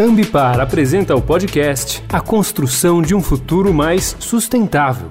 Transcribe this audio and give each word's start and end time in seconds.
Ambipar 0.00 0.60
apresenta 0.60 1.16
o 1.16 1.20
podcast 1.20 2.04
A 2.08 2.20
Construção 2.20 3.02
de 3.02 3.16
um 3.16 3.20
Futuro 3.20 3.74
Mais 3.74 4.14
Sustentável. 4.20 5.10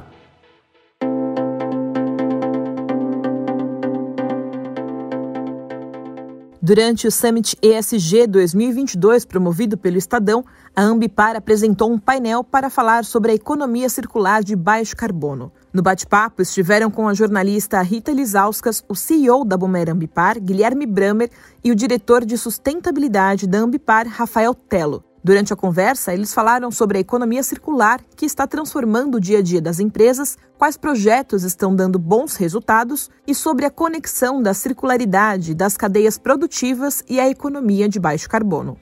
Durante 6.62 7.06
o 7.06 7.12
Summit 7.12 7.58
ESG 7.62 8.28
2022, 8.28 9.26
promovido 9.26 9.78
pelo 9.78 9.98
Estadão, 9.98 10.46
a 10.74 10.84
Ambipar 10.84 11.36
apresentou 11.36 11.92
um 11.92 12.00
painel 12.00 12.42
para 12.42 12.70
falar 12.70 13.04
sobre 13.04 13.34
a 13.34 13.36
economia 13.36 13.90
circular 13.90 14.42
de 14.42 14.56
baixo 14.56 14.96
carbono. 14.96 15.52
No 15.74 15.82
bate-papo 15.82 16.42
estiveram 16.42 16.90
com 16.90 17.08
a 17.08 17.14
jornalista 17.14 17.82
Rita 17.82 18.12
Lisauskas, 18.12 18.84
o 18.88 18.96
CEO 18.96 19.44
da 19.44 19.58
Bomer 19.58 19.90
Ambipar, 19.90 20.40
Guilherme 20.40 20.86
Bramer, 20.86 21.30
e 21.64 21.72
o 21.72 21.76
diretor 21.76 22.24
de 22.24 22.38
sustentabilidade 22.38 23.46
da 23.46 23.60
Ambipar, 23.60 24.08
Rafael 24.08 24.54
Tello. 24.54 25.04
Durante 25.22 25.52
a 25.52 25.58
conversa, 25.58 26.14
eles 26.14 26.34
falaram 26.34 26.72
sobre 26.72 26.98
a 26.98 27.02
economia 27.02 27.44
circular 27.44 28.00
que 28.16 28.26
está 28.26 28.48
transformando 28.48 29.16
o 29.16 29.20
dia 29.20 29.40
a 29.40 29.42
dia 29.42 29.62
das 29.62 29.78
empresas, 29.78 30.38
quais 30.58 30.78
projetos 30.78 31.44
estão 31.44 31.76
dando 31.76 32.00
bons 32.00 32.38
resultados 32.38 33.10
e 33.28 33.36
sobre 33.36 33.66
a 33.66 33.70
conexão 33.70 34.42
da 34.42 34.54
circularidade 34.54 35.54
das 35.54 35.76
cadeias 35.76 36.18
produtivas 36.18 37.04
e 37.10 37.20
a 37.20 37.30
economia 37.30 37.90
de 37.90 38.00
baixo 38.00 38.30
carbono. 38.30 38.78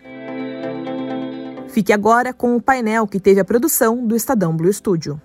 Fique 1.68 1.92
agora 1.92 2.32
com 2.32 2.56
o 2.56 2.62
painel 2.62 3.08
que 3.08 3.20
teve 3.20 3.40
a 3.40 3.46
produção 3.46 4.06
do 4.06 4.16
Estadão 4.16 4.56
Blue 4.56 4.72
Studio. 4.72 5.20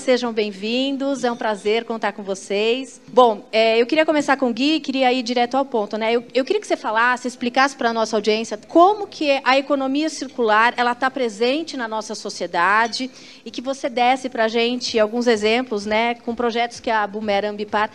Sejam 0.00 0.32
bem-vindos, 0.32 1.24
é 1.24 1.30
um 1.30 1.36
prazer 1.36 1.84
contar 1.84 2.12
com 2.12 2.22
vocês. 2.22 2.98
Bom, 3.12 3.46
é, 3.52 3.76
eu 3.76 3.86
queria 3.86 4.06
começar 4.06 4.34
com 4.38 4.48
o 4.48 4.52
Gui, 4.52 4.80
queria 4.80 5.12
ir 5.12 5.22
direto 5.22 5.58
ao 5.58 5.64
ponto. 5.64 5.98
Né? 5.98 6.10
Eu, 6.10 6.24
eu 6.32 6.42
queria 6.42 6.58
que 6.58 6.66
você 6.66 6.76
falasse, 6.76 7.28
explicasse 7.28 7.76
para 7.76 7.90
a 7.90 7.92
nossa 7.92 8.16
audiência 8.16 8.56
como 8.56 9.06
que 9.06 9.38
a 9.44 9.58
economia 9.58 10.08
circular 10.08 10.72
ela 10.78 10.92
está 10.92 11.10
presente 11.10 11.76
na 11.76 11.86
nossa 11.86 12.14
sociedade 12.14 13.10
e 13.44 13.50
que 13.50 13.60
você 13.60 13.90
desse 13.90 14.30
para 14.30 14.46
a 14.46 14.48
gente 14.48 14.98
alguns 14.98 15.26
exemplos 15.26 15.84
né, 15.84 16.14
com 16.14 16.34
projetos 16.34 16.80
que 16.80 16.88
a 16.88 17.06
Bumer 17.06 17.44
Ambipar 17.44 17.90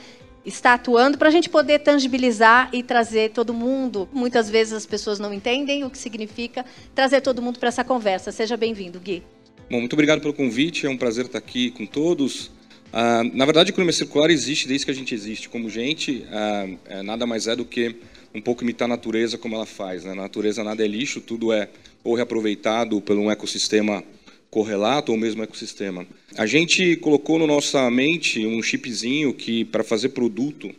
está 0.46 0.76
atuando 0.76 1.18
para 1.18 1.30
a 1.30 1.32
gente 1.32 1.50
poder 1.50 1.80
tangibilizar 1.80 2.70
e 2.72 2.84
trazer 2.84 3.32
todo 3.32 3.52
mundo. 3.52 4.08
Muitas 4.14 4.48
vezes 4.48 4.74
as 4.74 4.86
pessoas 4.86 5.18
não 5.18 5.34
entendem 5.34 5.84
o 5.84 5.90
que 5.90 5.98
significa 5.98 6.64
trazer 6.94 7.22
todo 7.22 7.42
mundo 7.42 7.58
para 7.58 7.70
essa 7.70 7.84
conversa. 7.84 8.32
Seja 8.32 8.56
bem-vindo, 8.56 9.00
Gui. 9.00 9.24
Bom, 9.68 9.80
muito 9.80 9.94
obrigado 9.94 10.22
pelo 10.22 10.34
convite, 10.34 10.86
é 10.86 10.90
um 10.90 10.96
prazer 10.96 11.26
estar 11.26 11.40
aqui 11.40 11.72
com 11.72 11.88
todos. 11.88 12.52
Ah, 12.94 13.24
na 13.24 13.46
verdade, 13.46 13.72
a 13.72 13.74
economia 13.74 13.94
circular 13.94 14.30
existe 14.30 14.68
desde 14.68 14.86
que 14.86 14.92
a 14.92 14.94
gente 14.94 15.16
existe 15.16 15.50
como 15.50 15.72
gente, 15.72 16.24
ah, 16.30 16.70
é, 16.86 17.02
nada 17.02 17.26
mais 17.26 17.48
é 17.48 17.56
do 17.56 17.66
que 17.66 17.96
um 18.32 18.40
pouco 18.40 18.64
imitar 18.64 18.86
a 18.86 18.90
natureza 18.90 19.40
como 19.40 19.56
ela 19.56 19.66
faz. 19.66 20.04
Né? 20.04 20.12
Na 20.14 20.22
natureza 20.22 20.64
nada 20.64 20.86
é 20.86 20.88
lixo, 20.88 21.20
tudo 21.20 21.52
é 21.52 21.68
ou 22.04 22.14
reaproveitado 22.14 23.02
pelo 23.02 23.22
um 23.22 23.32
ecossistema 23.32 24.04
correlato 24.52 25.12
ou 25.12 25.18
mesmo 25.18 25.42
ecossistema. 25.42 26.06
A 26.38 26.46
gente 26.46 26.96
colocou 26.98 27.40
na 27.40 27.48
nossa 27.48 27.90
mente 27.90 28.46
um 28.46 28.62
chipzinho 28.62 29.34
que, 29.34 29.66
para 29.66 29.84
fazer 29.84 30.10
produto, 30.10 30.70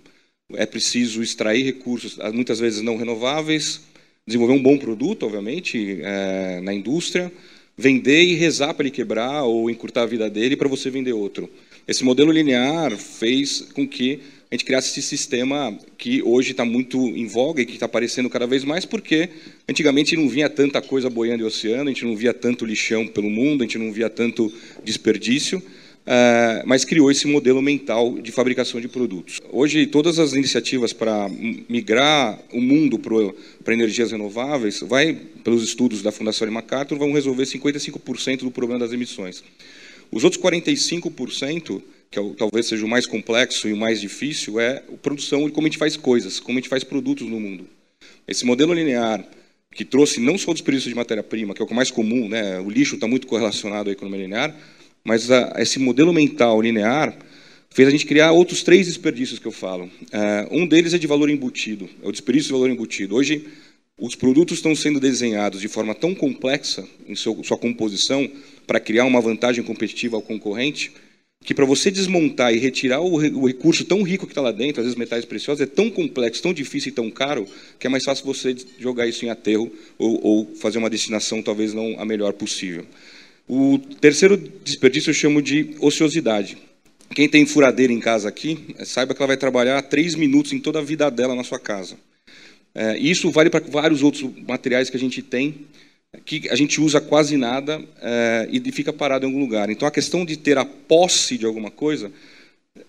é 0.52 0.64
preciso 0.64 1.24
extrair 1.24 1.64
recursos, 1.64 2.18
muitas 2.32 2.60
vezes 2.60 2.82
não 2.82 2.96
renováveis, 2.96 3.80
desenvolver 4.24 4.54
um 4.54 4.62
bom 4.62 4.78
produto, 4.78 5.26
obviamente, 5.26 5.98
é, 6.02 6.60
na 6.60 6.72
indústria, 6.72 7.32
vender 7.76 8.22
e 8.22 8.34
rezar 8.34 8.72
para 8.72 8.84
ele 8.84 8.90
quebrar 8.90 9.42
ou 9.44 9.70
encurtar 9.70 10.02
a 10.02 10.06
vida 10.06 10.30
dele 10.30 10.56
para 10.56 10.68
você 10.68 10.88
vender 10.88 11.12
outro. 11.12 11.50
Esse 11.86 12.02
modelo 12.02 12.32
linear 12.32 12.96
fez 12.96 13.68
com 13.74 13.86
que 13.86 14.20
a 14.50 14.54
gente 14.54 14.64
criasse 14.64 14.88
esse 14.90 15.02
sistema 15.02 15.76
que 15.98 16.22
hoje 16.22 16.52
está 16.52 16.64
muito 16.64 16.98
em 16.98 17.26
voga 17.26 17.60
e 17.60 17.66
que 17.66 17.74
está 17.74 17.86
aparecendo 17.86 18.30
cada 18.30 18.46
vez 18.46 18.64
mais, 18.64 18.84
porque 18.84 19.28
antigamente 19.68 20.16
não 20.16 20.28
vinha 20.28 20.48
tanta 20.48 20.80
coisa 20.80 21.10
boiando 21.10 21.42
em 21.42 21.46
oceano, 21.46 21.90
a 21.90 21.92
gente 21.92 22.04
não 22.04 22.16
via 22.16 22.32
tanto 22.32 22.64
lixão 22.64 23.06
pelo 23.08 23.28
mundo, 23.28 23.62
a 23.62 23.66
gente 23.66 23.78
não 23.78 23.92
via 23.92 24.08
tanto 24.08 24.52
desperdício. 24.84 25.62
Uh, 26.06 26.62
mas 26.64 26.84
criou 26.84 27.10
esse 27.10 27.26
modelo 27.26 27.60
mental 27.60 28.16
de 28.20 28.30
fabricação 28.30 28.80
de 28.80 28.86
produtos. 28.86 29.40
Hoje, 29.50 29.88
todas 29.88 30.20
as 30.20 30.34
iniciativas 30.34 30.92
para 30.92 31.28
migrar 31.68 32.38
o 32.52 32.60
mundo 32.60 32.96
para 32.96 33.74
energias 33.74 34.12
renováveis, 34.12 34.80
vai, 34.82 35.14
pelos 35.42 35.64
estudos 35.64 36.02
da 36.02 36.12
Fundação 36.12 36.48
MacArthur, 36.48 36.96
vão 36.96 37.12
resolver 37.12 37.42
55% 37.42 38.38
do 38.38 38.52
problema 38.52 38.78
das 38.78 38.92
emissões. 38.92 39.42
Os 40.12 40.22
outros 40.22 40.40
45%, 40.40 41.82
que 42.08 42.20
é 42.20 42.22
talvez 42.38 42.66
seja 42.66 42.84
o 42.84 42.88
mais 42.88 43.04
complexo 43.04 43.66
e 43.66 43.72
o 43.72 43.76
mais 43.76 44.00
difícil, 44.00 44.60
é 44.60 44.84
a 44.88 44.96
produção 45.02 45.48
e 45.48 45.50
como 45.50 45.66
a 45.66 45.68
gente 45.68 45.78
faz 45.78 45.96
coisas, 45.96 46.38
como 46.38 46.56
a 46.56 46.60
gente 46.60 46.68
faz 46.68 46.84
produtos 46.84 47.28
no 47.28 47.40
mundo. 47.40 47.66
Esse 48.28 48.46
modelo 48.46 48.72
linear, 48.72 49.24
que 49.72 49.84
trouxe 49.84 50.20
não 50.20 50.38
só 50.38 50.52
o 50.52 50.54
desperdício 50.54 50.88
de 50.88 50.94
matéria-prima, 50.94 51.52
que 51.52 51.60
é 51.60 51.64
o 51.64 51.74
mais 51.74 51.90
comum, 51.90 52.28
né? 52.28 52.60
o 52.60 52.70
lixo 52.70 52.94
está 52.94 53.08
muito 53.08 53.26
correlacionado 53.26 53.90
à 53.90 53.92
economia 53.92 54.20
linear, 54.20 54.56
mas 55.06 55.30
a, 55.30 55.54
esse 55.58 55.78
modelo 55.78 56.12
mental 56.12 56.60
linear 56.60 57.16
fez 57.70 57.86
a 57.86 57.90
gente 57.92 58.04
criar 58.04 58.32
outros 58.32 58.64
três 58.64 58.88
desperdícios 58.88 59.38
que 59.38 59.46
eu 59.46 59.52
falo. 59.52 59.84
Uh, 59.84 60.50
um 60.50 60.66
deles 60.66 60.92
é 60.94 60.98
de 60.98 61.06
valor 61.06 61.30
embutido, 61.30 61.88
é 62.02 62.08
o 62.08 62.10
desperdício 62.10 62.48
de 62.48 62.52
valor 62.52 62.68
embutido. 62.68 63.14
Hoje, 63.14 63.46
os 63.98 64.16
produtos 64.16 64.58
estão 64.58 64.74
sendo 64.74 64.98
desenhados 64.98 65.60
de 65.60 65.68
forma 65.68 65.94
tão 65.94 66.12
complexa 66.12 66.84
em 67.06 67.14
seu, 67.14 67.40
sua 67.44 67.56
composição 67.56 68.28
para 68.66 68.80
criar 68.80 69.04
uma 69.04 69.20
vantagem 69.20 69.62
competitiva 69.62 70.16
ao 70.16 70.22
concorrente, 70.22 70.90
que 71.44 71.54
para 71.54 71.64
você 71.64 71.88
desmontar 71.88 72.52
e 72.52 72.58
retirar 72.58 73.00
o, 73.00 73.14
o 73.14 73.46
recurso 73.46 73.84
tão 73.84 74.02
rico 74.02 74.26
que 74.26 74.32
está 74.32 74.42
lá 74.42 74.50
dentro, 74.50 74.80
às 74.80 74.86
vezes 74.86 74.98
metais 74.98 75.24
preciosos, 75.24 75.62
é 75.62 75.66
tão 75.66 75.88
complexo, 75.88 76.42
tão 76.42 76.52
difícil 76.52 76.90
e 76.90 76.92
tão 76.92 77.08
caro, 77.12 77.46
que 77.78 77.86
é 77.86 77.90
mais 77.90 78.02
fácil 78.02 78.24
você 78.24 78.56
jogar 78.76 79.06
isso 79.06 79.24
em 79.24 79.30
aterro 79.30 79.70
ou, 79.96 80.20
ou 80.26 80.54
fazer 80.56 80.78
uma 80.78 80.90
destinação 80.90 81.40
talvez 81.40 81.72
não 81.72 81.94
a 82.00 82.04
melhor 82.04 82.32
possível. 82.32 82.84
O 83.48 83.78
terceiro 83.78 84.36
desperdício 84.36 85.10
eu 85.10 85.14
chamo 85.14 85.40
de 85.40 85.76
ociosidade. 85.80 86.58
Quem 87.14 87.28
tem 87.28 87.46
furadeira 87.46 87.92
em 87.92 88.00
casa 88.00 88.28
aqui, 88.28 88.74
é, 88.76 88.84
saiba 88.84 89.14
que 89.14 89.22
ela 89.22 89.28
vai 89.28 89.36
trabalhar 89.36 89.80
três 89.82 90.16
minutos 90.16 90.52
em 90.52 90.58
toda 90.58 90.80
a 90.80 90.82
vida 90.82 91.08
dela 91.10 91.34
na 91.34 91.44
sua 91.44 91.60
casa. 91.60 91.96
É, 92.74 92.98
isso 92.98 93.30
vale 93.30 93.48
para 93.48 93.64
vários 93.64 94.02
outros 94.02 94.28
materiais 94.46 94.90
que 94.90 94.96
a 94.96 95.00
gente 95.00 95.22
tem, 95.22 95.66
que 96.24 96.48
a 96.50 96.56
gente 96.56 96.80
usa 96.80 97.00
quase 97.00 97.36
nada 97.36 97.80
é, 98.02 98.48
e 98.50 98.72
fica 98.72 98.92
parado 98.92 99.24
em 99.24 99.28
algum 99.28 99.40
lugar. 99.40 99.70
Então, 99.70 99.86
a 99.86 99.92
questão 99.92 100.24
de 100.24 100.36
ter 100.36 100.58
a 100.58 100.64
posse 100.64 101.38
de 101.38 101.46
alguma 101.46 101.70
coisa 101.70 102.10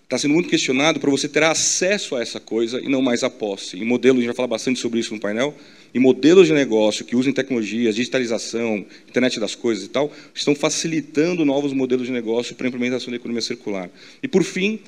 está 0.08 0.16
sendo 0.16 0.32
muito 0.32 0.48
questionado 0.48 0.98
para 0.98 1.10
você 1.10 1.28
ter 1.28 1.42
acesso 1.42 2.16
a 2.16 2.22
essa 2.22 2.40
coisa 2.40 2.80
e 2.80 2.88
não 2.88 3.02
mais 3.02 3.22
a 3.22 3.28
posse. 3.28 3.76
Em 3.76 3.84
modelo, 3.84 4.16
a 4.16 4.20
gente 4.20 4.28
vai 4.28 4.34
falar 4.34 4.48
bastante 4.48 4.80
sobre 4.80 4.98
isso 4.98 5.12
no 5.12 5.20
painel, 5.20 5.54
e 5.92 5.98
modelos 5.98 6.46
de 6.46 6.54
negócio 6.54 7.04
que 7.04 7.14
usem 7.14 7.30
tecnologias, 7.30 7.94
digitalização, 7.94 8.86
internet 9.06 9.38
das 9.38 9.54
coisas 9.54 9.84
e 9.84 9.88
tal, 9.88 10.10
estão 10.34 10.54
facilitando 10.54 11.44
novos 11.44 11.74
modelos 11.74 12.06
de 12.06 12.12
negócio 12.12 12.54
para 12.54 12.66
a 12.66 12.68
implementação 12.68 13.10
da 13.10 13.16
economia 13.16 13.42
circular. 13.42 13.90
E, 14.22 14.26
por 14.26 14.42
fim, 14.44 14.80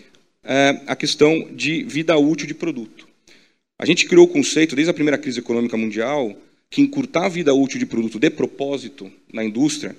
é, 0.42 0.81
a 0.86 0.97
questão 0.97 1.48
de 1.52 1.82
vida 1.82 2.16
útil 2.16 2.47
de 2.47 2.54
produto. 2.54 3.06
A 3.78 3.84
gente 3.84 4.06
criou 4.06 4.25
o 4.25 4.28
conceito, 4.28 4.75
desde 4.75 4.91
a 4.91 4.94
primeira 4.94 5.19
crise 5.19 5.41
econômica 5.41 5.76
mundial, 5.76 6.34
que 6.70 6.81
encurtar 6.81 7.26
a 7.26 7.28
vida 7.28 7.52
útil 7.52 7.78
de 7.78 7.84
produto 7.84 8.19
de 8.19 8.31
propósito 8.31 9.12
na 9.31 9.44
indústria 9.44 9.94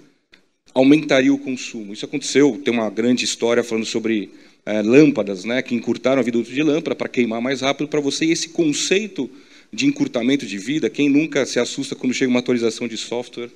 aumentaria 0.73 1.33
o 1.33 1.37
consumo. 1.37 1.93
Isso 1.93 2.05
aconteceu, 2.05 2.59
tem 2.63 2.73
uma 2.73 2.89
grande 2.89 3.25
história 3.25 3.63
falando 3.63 3.85
sobre 3.85 4.31
é, 4.65 4.81
lâmpadas, 4.81 5.43
né, 5.43 5.61
que 5.61 5.75
encurtaram 5.75 6.19
a 6.19 6.23
vida 6.23 6.37
útil 6.37 6.53
de 6.53 6.63
lâmpada 6.63 6.95
para 6.95 7.09
queimar 7.09 7.41
mais 7.41 7.61
rápido 7.61 7.87
para 7.87 7.99
você. 7.99 8.25
E 8.25 8.31
esse 8.31 8.49
conceito 8.49 9.29
de 9.71 9.85
encurtamento 9.85 10.45
de 10.45 10.57
vida, 10.57 10.89
quem 10.89 11.09
nunca 11.09 11.45
se 11.45 11.59
assusta 11.59 11.95
quando 11.95 12.13
chega 12.13 12.29
uma 12.29 12.39
atualização 12.39 12.87
de 12.87 12.97
software 12.97 13.49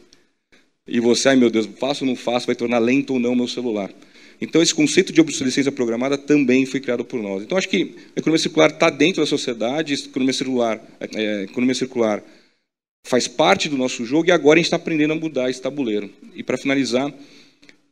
e 0.87 0.99
você, 0.99 1.29
ai 1.29 1.35
meu 1.35 1.49
Deus, 1.49 1.67
faço 1.79 2.03
ou 2.03 2.09
não 2.09 2.15
faço, 2.15 2.45
vai 2.45 2.55
tornar 2.55 2.79
lento 2.79 3.13
ou 3.13 3.19
não 3.19 3.35
meu 3.35 3.47
celular. 3.47 3.91
Então, 4.39 4.61
esse 4.61 4.75
conceito 4.75 5.13
de 5.13 5.21
obsolescência 5.21 5.71
programada 5.71 6.17
também 6.17 6.65
foi 6.65 6.79
criado 6.79 7.05
por 7.05 7.21
nós. 7.21 7.43
Então, 7.43 7.57
acho 7.57 7.69
que 7.69 7.95
a 8.15 8.19
economia 8.19 8.37
circular 8.37 8.69
está 8.69 8.89
dentro 8.89 9.21
da 9.21 9.25
sociedade, 9.25 9.93
a 9.93 9.97
economia 9.97 10.33
circular, 10.33 10.81
é, 10.99 11.43
economia 11.43 11.73
circular 11.73 12.23
faz 13.07 13.27
parte 13.27 13.69
do 13.69 13.77
nosso 13.77 14.03
jogo 14.03 14.27
e 14.27 14.31
agora 14.31 14.57
a 14.57 14.59
gente 14.59 14.65
está 14.65 14.77
aprendendo 14.77 15.13
a 15.13 15.15
mudar 15.15 15.49
esse 15.49 15.61
tabuleiro. 15.61 16.09
E, 16.35 16.43
para 16.43 16.57
finalizar, 16.57 17.13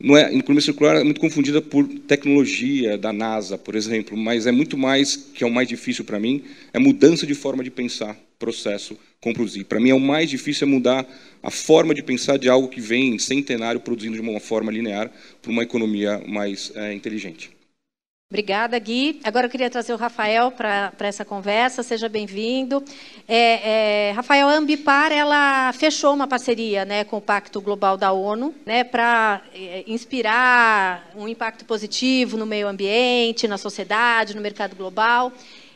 não 0.04 0.18
é, 0.18 0.34
economia 0.36 0.62
circular 0.62 0.98
é 0.98 1.04
muito 1.04 1.22
confundida 1.22 1.62
por 1.62 1.88
tecnologia 1.88 2.98
da 2.98 3.14
NASA, 3.14 3.58
por 3.58 3.74
exemplo, 3.74 4.18
mas 4.18 4.46
é 4.46 4.52
muito 4.52 4.78
mais, 4.78 5.16
que 5.16 5.46
é 5.46 5.48
o 5.48 5.52
mais 5.52 5.66
difícil 5.66 6.04
para 6.04 6.20
mim, 6.20 6.44
é 6.74 6.78
mudança 6.78 7.26
de 7.26 7.34
forma 7.34 7.64
de 7.64 7.72
pensar 7.72 8.20
processo 8.38 8.98
com 9.22 9.34
produzir. 9.34 9.64
Para 9.64 9.80
mim, 9.80 9.92
é 9.92 9.94
o 9.94 10.02
mais 10.02 10.30
difícil 10.30 10.68
é 10.68 10.70
mudar 10.70 11.08
a 11.42 11.50
forma 11.50 11.96
de 11.96 12.04
pensar 12.04 12.38
de 12.38 12.50
algo 12.50 12.68
que 12.68 12.82
vem 12.82 13.18
centenário 13.18 13.80
produzindo 13.80 14.16
de 14.16 14.22
uma 14.22 14.42
forma 14.42 14.70
linear 14.70 15.10
para 15.42 15.50
uma 15.50 15.64
economia 15.64 16.22
mais 16.28 16.74
é, 16.76 16.94
inteligente. 16.94 17.52
Obrigada, 18.34 18.80
Gui. 18.80 19.20
Agora 19.24 19.46
eu 19.46 19.50
queria 19.50 19.70
trazer 19.70 19.94
o 19.94 19.96
Rafael 19.96 20.50
para 20.50 20.92
essa 21.02 21.24
conversa. 21.24 21.84
Seja 21.84 22.10
bem-vindo. 22.10 22.84
É, 23.28 24.08
é, 24.08 24.12
Rafael, 24.14 24.50
a 24.50 24.56
Ambipar 24.56 25.12
ela 25.12 25.72
fechou 25.74 26.16
uma 26.16 26.26
parceria 26.26 26.84
né, 26.84 27.04
com 27.04 27.18
o 27.18 27.22
Pacto 27.22 27.62
Global 27.62 27.96
da 27.96 28.12
ONU 28.12 28.52
né, 28.66 28.84
para 28.84 29.40
é, 29.54 29.84
inspirar 29.86 31.12
um 31.16 31.28
impacto 31.28 31.64
positivo 31.64 32.36
no 32.36 32.48
meio 32.48 32.68
ambiente, 32.68 33.48
na 33.48 33.60
sociedade, 33.60 34.36
no 34.36 34.42
mercado 34.42 34.76
global. 34.76 35.32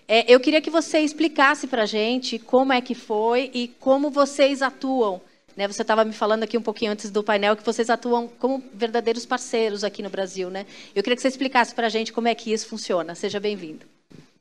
É, 0.07 0.25
eu 0.27 0.39
queria 0.39 0.59
que 0.59 0.71
você 0.71 1.01
explicasse 1.01 1.67
para 1.67 1.83
a 1.83 1.85
gente 1.85 2.39
como 2.39 2.73
é 2.73 2.81
que 2.81 2.95
foi 2.95 3.51
e 3.53 3.67
como 3.67 4.09
vocês 4.09 4.63
atuam 4.63 5.21
Né? 5.57 5.67
Você 5.67 5.81
estava 5.81 6.05
me 6.05 6.13
falando 6.13 6.43
aqui 6.43 6.55
um 6.57 6.61
pouquinho 6.61 6.91
antes 6.91 7.09
do 7.09 7.23
painel 7.23 7.57
que 7.57 7.65
vocês 7.65 7.89
atuam 7.89 8.27
como 8.27 8.63
verdadeiros 8.73 9.25
parceiros 9.25 9.83
aqui 9.83 10.03
no 10.03 10.09
Brasil. 10.09 10.51
Né? 10.51 10.67
Eu 10.95 11.01
queria 11.01 11.15
que 11.15 11.21
você 11.21 11.27
explicasse 11.27 11.73
para 11.73 11.87
a 11.87 11.89
gente 11.89 12.13
como 12.13 12.27
é 12.27 12.35
que 12.35 12.53
isso 12.53 12.67
funciona. 12.67 13.15
Seja 13.15 13.39
bem-vindo. 13.39 13.85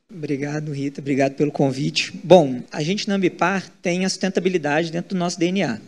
Obrigado, 0.08 0.72
Rita. 0.72 1.00
Obrigado 1.00 1.34
pelo 1.34 1.50
convite. 1.50 2.12
Bom, 2.22 2.62
a 2.70 2.82
gente 2.82 3.08
na 3.08 3.14
Ambipar 3.14 3.68
tem 3.82 4.04
a 4.04 4.08
sustentabilidade 4.08 4.92
dentro 4.92 5.16
do 5.16 5.18
nosso 5.18 5.38
DNA. 5.38 5.80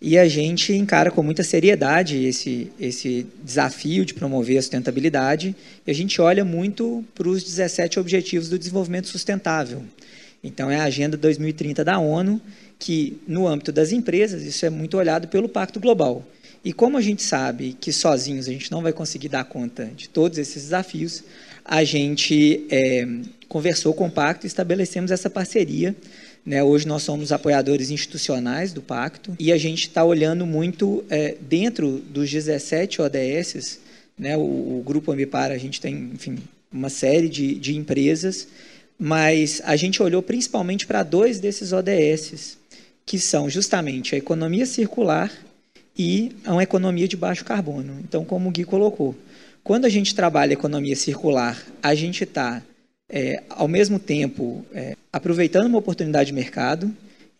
E 0.00 0.18
a 0.18 0.28
gente 0.28 0.72
encara 0.72 1.10
com 1.10 1.22
muita 1.22 1.42
seriedade 1.44 2.24
esse, 2.24 2.70
esse 2.78 3.26
desafio 3.42 4.04
de 4.04 4.14
promover 4.14 4.58
a 4.58 4.62
sustentabilidade. 4.62 5.56
E 5.86 5.90
a 5.90 5.94
gente 5.94 6.20
olha 6.20 6.44
muito 6.44 7.04
para 7.14 7.28
os 7.28 7.42
17 7.42 7.98
Objetivos 7.98 8.48
do 8.48 8.58
Desenvolvimento 8.58 9.08
Sustentável. 9.08 9.82
Então, 10.42 10.70
é 10.70 10.76
a 10.76 10.84
Agenda 10.84 11.16
2030 11.16 11.84
da 11.84 11.98
ONU, 11.98 12.40
que, 12.78 13.18
no 13.28 13.46
âmbito 13.46 13.70
das 13.70 13.92
empresas, 13.92 14.42
isso 14.42 14.66
é 14.66 14.70
muito 14.70 14.96
olhado 14.96 15.28
pelo 15.28 15.48
Pacto 15.48 15.78
Global. 15.78 16.26
E 16.64 16.72
como 16.72 16.96
a 16.96 17.00
gente 17.00 17.22
sabe 17.22 17.76
que 17.80 17.92
sozinhos 17.92 18.48
a 18.48 18.52
gente 18.52 18.70
não 18.70 18.82
vai 18.82 18.92
conseguir 18.92 19.28
dar 19.28 19.44
conta 19.44 19.90
de 19.96 20.08
todos 20.08 20.38
esses 20.38 20.64
desafios, 20.64 21.24
a 21.64 21.82
gente 21.84 22.66
é, 22.70 23.06
conversou 23.48 23.92
com 23.94 24.06
o 24.06 24.10
Pacto 24.10 24.46
e 24.46 24.48
estabelecemos 24.48 25.10
essa 25.10 25.28
parceria. 25.28 25.94
Né? 26.44 26.62
Hoje 26.62 26.86
nós 26.86 27.02
somos 27.02 27.32
apoiadores 27.32 27.90
institucionais 27.90 28.72
do 28.72 28.82
Pacto 28.82 29.36
e 29.38 29.52
a 29.52 29.58
gente 29.58 29.88
está 29.88 30.04
olhando 30.04 30.46
muito 30.46 31.04
é, 31.10 31.36
dentro 31.40 31.98
dos 31.98 32.30
17 32.30 33.00
ODS, 33.02 33.80
né? 34.18 34.36
o, 34.36 34.40
o 34.40 34.82
Grupo 34.84 35.12
Ambipar, 35.12 35.50
a 35.50 35.58
gente 35.58 35.80
tem, 35.80 36.10
enfim, 36.14 36.38
uma 36.72 36.88
série 36.88 37.28
de, 37.28 37.54
de 37.56 37.76
empresas, 37.76 38.48
mas 38.98 39.60
a 39.64 39.76
gente 39.76 40.02
olhou 40.02 40.22
principalmente 40.22 40.86
para 40.86 41.02
dois 41.02 41.40
desses 41.40 41.72
ODS, 41.72 42.58
que 43.04 43.18
são 43.18 43.50
justamente 43.50 44.14
a 44.14 44.18
economia 44.18 44.66
circular 44.66 45.30
e 45.98 46.32
uma 46.46 46.62
economia 46.62 47.08
de 47.08 47.16
baixo 47.16 47.44
carbono. 47.44 47.98
Então, 48.00 48.24
como 48.24 48.48
o 48.48 48.52
Gui 48.52 48.64
colocou, 48.64 49.14
quando 49.62 49.84
a 49.84 49.88
gente 49.88 50.14
trabalha 50.14 50.52
economia 50.52 50.96
circular, 50.96 51.62
a 51.82 51.94
gente 51.94 52.24
está, 52.24 52.62
é, 53.08 53.42
ao 53.48 53.68
mesmo 53.68 53.98
tempo, 53.98 54.64
é, 54.72 54.96
aproveitando 55.12 55.66
uma 55.66 55.78
oportunidade 55.78 56.28
de 56.28 56.32
mercado, 56.32 56.94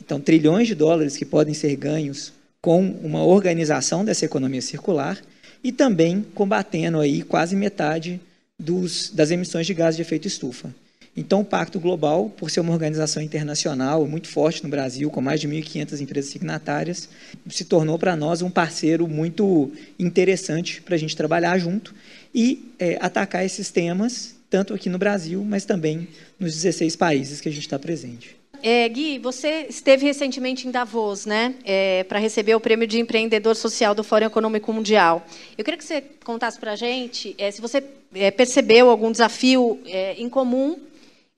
então, 0.04 0.20
trilhões 0.20 0.66
de 0.66 0.74
dólares 0.74 1.16
que 1.16 1.24
podem 1.24 1.54
ser 1.54 1.74
ganhos 1.76 2.32
com 2.60 2.80
uma 3.02 3.24
organização 3.24 4.04
dessa 4.04 4.24
economia 4.24 4.60
circular 4.60 5.20
e 5.62 5.72
também 5.72 6.24
combatendo 6.34 7.00
aí 7.00 7.22
quase 7.22 7.54
metade 7.54 8.20
dos, 8.58 9.10
das 9.10 9.30
emissões 9.30 9.66
de 9.66 9.74
gás 9.74 9.96
de 9.96 10.02
efeito 10.02 10.26
estufa. 10.26 10.74
Então, 11.14 11.40
o 11.40 11.44
Pacto 11.44 11.78
Global, 11.78 12.30
por 12.30 12.50
ser 12.50 12.60
uma 12.60 12.72
organização 12.72 13.22
internacional 13.22 14.06
muito 14.06 14.28
forte 14.28 14.62
no 14.62 14.70
Brasil, 14.70 15.10
com 15.10 15.20
mais 15.20 15.40
de 15.40 15.46
1.500 15.46 16.00
empresas 16.00 16.30
signatárias, 16.30 17.08
se 17.50 17.66
tornou 17.66 17.98
para 17.98 18.16
nós 18.16 18.40
um 18.40 18.50
parceiro 18.50 19.06
muito 19.06 19.70
interessante 19.98 20.80
para 20.80 20.94
a 20.94 20.98
gente 20.98 21.14
trabalhar 21.14 21.58
junto 21.58 21.94
e 22.34 22.72
é, 22.78 22.96
atacar 22.98 23.44
esses 23.44 23.70
temas, 23.70 24.34
tanto 24.48 24.72
aqui 24.72 24.88
no 24.88 24.96
Brasil, 24.96 25.44
mas 25.44 25.66
também 25.66 26.08
nos 26.40 26.54
16 26.54 26.96
países 26.96 27.42
que 27.42 27.48
a 27.48 27.52
gente 27.52 27.64
está 27.64 27.78
presente. 27.78 28.34
É, 28.62 28.88
Gui, 28.88 29.18
você 29.18 29.66
esteve 29.68 30.06
recentemente 30.06 30.68
em 30.68 30.70
Davos, 30.70 31.26
né, 31.26 31.56
é, 31.64 32.04
para 32.04 32.20
receber 32.20 32.54
o 32.54 32.60
prêmio 32.60 32.86
de 32.86 32.98
empreendedor 32.98 33.56
social 33.56 33.92
do 33.94 34.04
Fórum 34.04 34.26
Econômico 34.26 34.72
Mundial. 34.72 35.26
Eu 35.58 35.64
queria 35.64 35.76
que 35.76 35.84
você 35.84 36.00
contasse 36.24 36.58
para 36.58 36.72
a 36.72 36.76
gente 36.76 37.34
é, 37.36 37.50
se 37.50 37.60
você 37.60 37.82
é, 38.14 38.30
percebeu 38.30 38.88
algum 38.88 39.10
desafio 39.10 39.80
é, 39.84 40.14
em 40.14 40.28
comum 40.28 40.78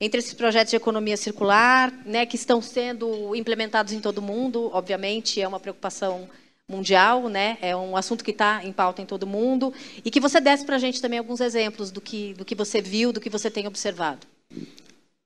entre 0.05 0.19
esses 0.19 0.33
projetos 0.33 0.69
de 0.69 0.75
economia 0.77 1.17
circular, 1.17 1.91
né, 2.05 2.25
que 2.25 2.35
estão 2.35 2.61
sendo 2.61 3.35
implementados 3.35 3.91
em 3.91 3.99
todo 3.99 4.19
o 4.19 4.21
mundo, 4.21 4.69
obviamente 4.71 5.41
é 5.41 5.47
uma 5.47 5.59
preocupação 5.59 6.29
mundial, 6.69 7.27
né, 7.27 7.57
é 7.59 7.75
um 7.75 7.97
assunto 7.97 8.23
que 8.23 8.31
está 8.31 8.63
em 8.63 8.71
pauta 8.71 9.01
em 9.01 9.05
todo 9.05 9.23
o 9.23 9.27
mundo, 9.27 9.73
e 10.03 10.11
que 10.11 10.19
você 10.19 10.39
desse 10.39 10.63
para 10.63 10.75
a 10.75 10.79
gente 10.79 11.01
também 11.01 11.17
alguns 11.17 11.41
exemplos 11.41 11.89
do 11.89 11.99
que, 11.99 12.33
do 12.35 12.45
que 12.45 12.53
você 12.53 12.81
viu, 12.81 13.11
do 13.11 13.19
que 13.19 13.29
você 13.29 13.49
tem 13.49 13.67
observado. 13.67 14.27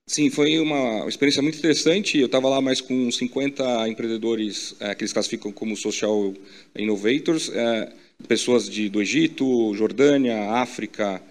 Sim, 0.06 0.28
foi 0.28 0.58
uma 0.58 1.06
experiência 1.06 1.40
muito 1.40 1.58
interessante. 1.58 2.18
Eu 2.18 2.26
estava 2.26 2.48
lá 2.48 2.60
mais 2.60 2.80
com 2.80 3.08
50 3.08 3.88
empreendedores 3.88 4.74
é, 4.80 4.92
que 4.92 5.02
eles 5.02 5.12
classificam 5.12 5.52
como 5.52 5.76
social 5.76 6.34
innovators, 6.74 7.48
é, 7.54 7.92
pessoas 8.26 8.68
de, 8.68 8.88
do 8.88 9.00
Egito, 9.00 9.72
Jordânia, 9.76 10.50
África, 10.50 11.22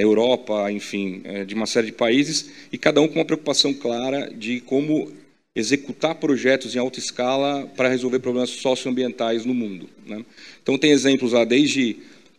Europa, 0.00 0.70
enfim, 0.70 1.20
é, 1.24 1.44
de 1.44 1.54
uma 1.54 1.66
série 1.66 1.86
de 1.86 1.92
países, 1.92 2.50
e 2.72 2.78
cada 2.78 3.00
um 3.00 3.08
com 3.08 3.16
uma 3.16 3.24
preocupação 3.24 3.72
clara 3.74 4.32
de 4.32 4.60
como 4.60 5.12
executar 5.54 6.16
projetos 6.16 6.74
em 6.74 6.78
alta 6.78 6.98
escala 6.98 7.66
para 7.76 7.88
resolver 7.88 8.18
problemas 8.18 8.50
socioambientais 8.50 9.44
no 9.44 9.54
mundo. 9.54 9.88
Né? 10.06 10.24
Então, 10.62 10.76
tem 10.76 10.90
exemplos 10.90 11.32
lá 11.32 11.44
desde 11.44 11.96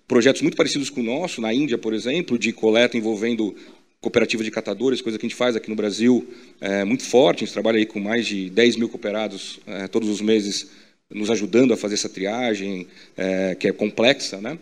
projetos 0.08 0.42
muito 0.42 0.58
parecidos 0.58 0.90
com 0.90 1.02
o 1.02 1.04
nosso, 1.04 1.42
na 1.42 1.54
Índia, 1.54 1.78
por 1.78 1.94
exemplo, 1.94 2.38
de 2.38 2.52
coleta 2.52 2.98
envolvendo 2.98 3.56
cooperativa 4.02 4.44
de 4.44 4.52
catadores, 4.52 5.02
coisa 5.02 5.18
que 5.18 5.26
a 5.26 5.30
gente 5.30 5.38
faz 5.38 5.56
aqui 5.56 5.70
no 5.70 5.76
Brasil 5.76 6.28
é, 6.62 6.84
muito 6.84 7.04
forte. 7.04 7.44
A 7.44 7.46
gente 7.46 7.54
trabalha 7.54 7.78
aí 7.80 7.86
com 7.86 8.00
mais 8.00 8.28
de 8.28 8.50
10 8.52 8.76
mil 8.76 8.90
cooperados 8.90 9.60
é, 9.66 9.88
todos 9.88 10.10
os 10.10 10.22
meses 10.22 10.70
nos 11.14 11.30
ajudando 11.30 11.72
a 11.72 11.78
fazer 11.78 11.94
essa 11.94 12.10
triagem, 12.10 12.88
é, 13.16 13.56
que 13.56 13.68
é 13.68 13.72
complexa, 13.72 14.42
né? 14.42 14.58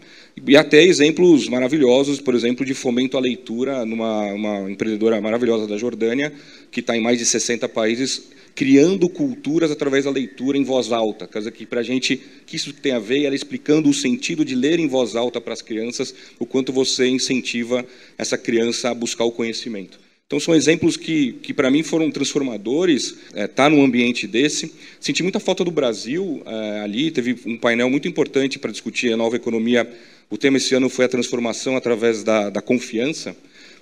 E 0.45 0.57
até 0.57 0.83
exemplos 0.83 1.47
maravilhosos, 1.47 2.19
por 2.19 2.35
exemplo, 2.35 2.65
de 2.65 2.73
fomento 2.73 3.17
à 3.17 3.21
leitura 3.21 3.85
numa 3.85 4.25
uma 4.33 4.69
empreendedora 4.69 5.21
maravilhosa 5.21 5.65
da 5.67 5.77
Jordânia, 5.77 6.33
que 6.69 6.81
está 6.81 6.97
em 6.97 7.01
mais 7.01 7.17
de 7.17 7.25
60 7.25 7.69
países, 7.69 8.29
criando 8.53 9.07
culturas 9.07 9.71
através 9.71 10.03
da 10.03 10.11
leitura 10.11 10.57
em 10.57 10.65
voz 10.65 10.91
alta. 10.91 11.27
Coisa 11.27 11.49
que 11.49 11.65
para 11.65 11.79
a 11.79 11.83
gente, 11.83 12.21
que 12.45 12.57
isso 12.57 12.73
tem 12.73 12.91
a 12.91 12.99
ver, 12.99 13.23
ela 13.23 13.35
explicando 13.35 13.89
o 13.89 13.93
sentido 13.93 14.43
de 14.43 14.53
ler 14.53 14.79
em 14.79 14.87
voz 14.87 15.15
alta 15.15 15.39
para 15.39 15.53
as 15.53 15.61
crianças, 15.61 16.13
o 16.37 16.45
quanto 16.45 16.73
você 16.73 17.07
incentiva 17.07 17.85
essa 18.17 18.37
criança 18.37 18.89
a 18.89 18.93
buscar 18.93 19.23
o 19.23 19.31
conhecimento. 19.31 20.02
Então, 20.25 20.39
são 20.39 20.55
exemplos 20.55 20.97
que, 20.97 21.33
que 21.33 21.53
para 21.53 21.69
mim, 21.69 21.83
foram 21.83 22.09
transformadores, 22.09 23.17
estar 23.27 23.39
é, 23.39 23.47
tá 23.47 23.69
num 23.69 23.83
ambiente 23.83 24.25
desse. 24.25 24.73
Senti 24.99 25.21
muita 25.21 25.39
falta 25.39 25.63
do 25.63 25.71
Brasil 25.71 26.41
é, 26.45 26.79
ali, 26.79 27.11
teve 27.11 27.35
um 27.45 27.57
painel 27.57 27.89
muito 27.89 28.07
importante 28.07 28.57
para 28.57 28.71
discutir 28.71 29.13
a 29.13 29.17
nova 29.17 29.35
economia. 29.35 29.87
O 30.29 30.37
tema 30.37 30.57
esse 30.57 30.73
ano 30.73 30.89
foi 30.89 31.05
a 31.05 31.09
transformação 31.09 31.75
através 31.75 32.23
da, 32.23 32.49
da 32.49 32.61
confiança. 32.61 33.35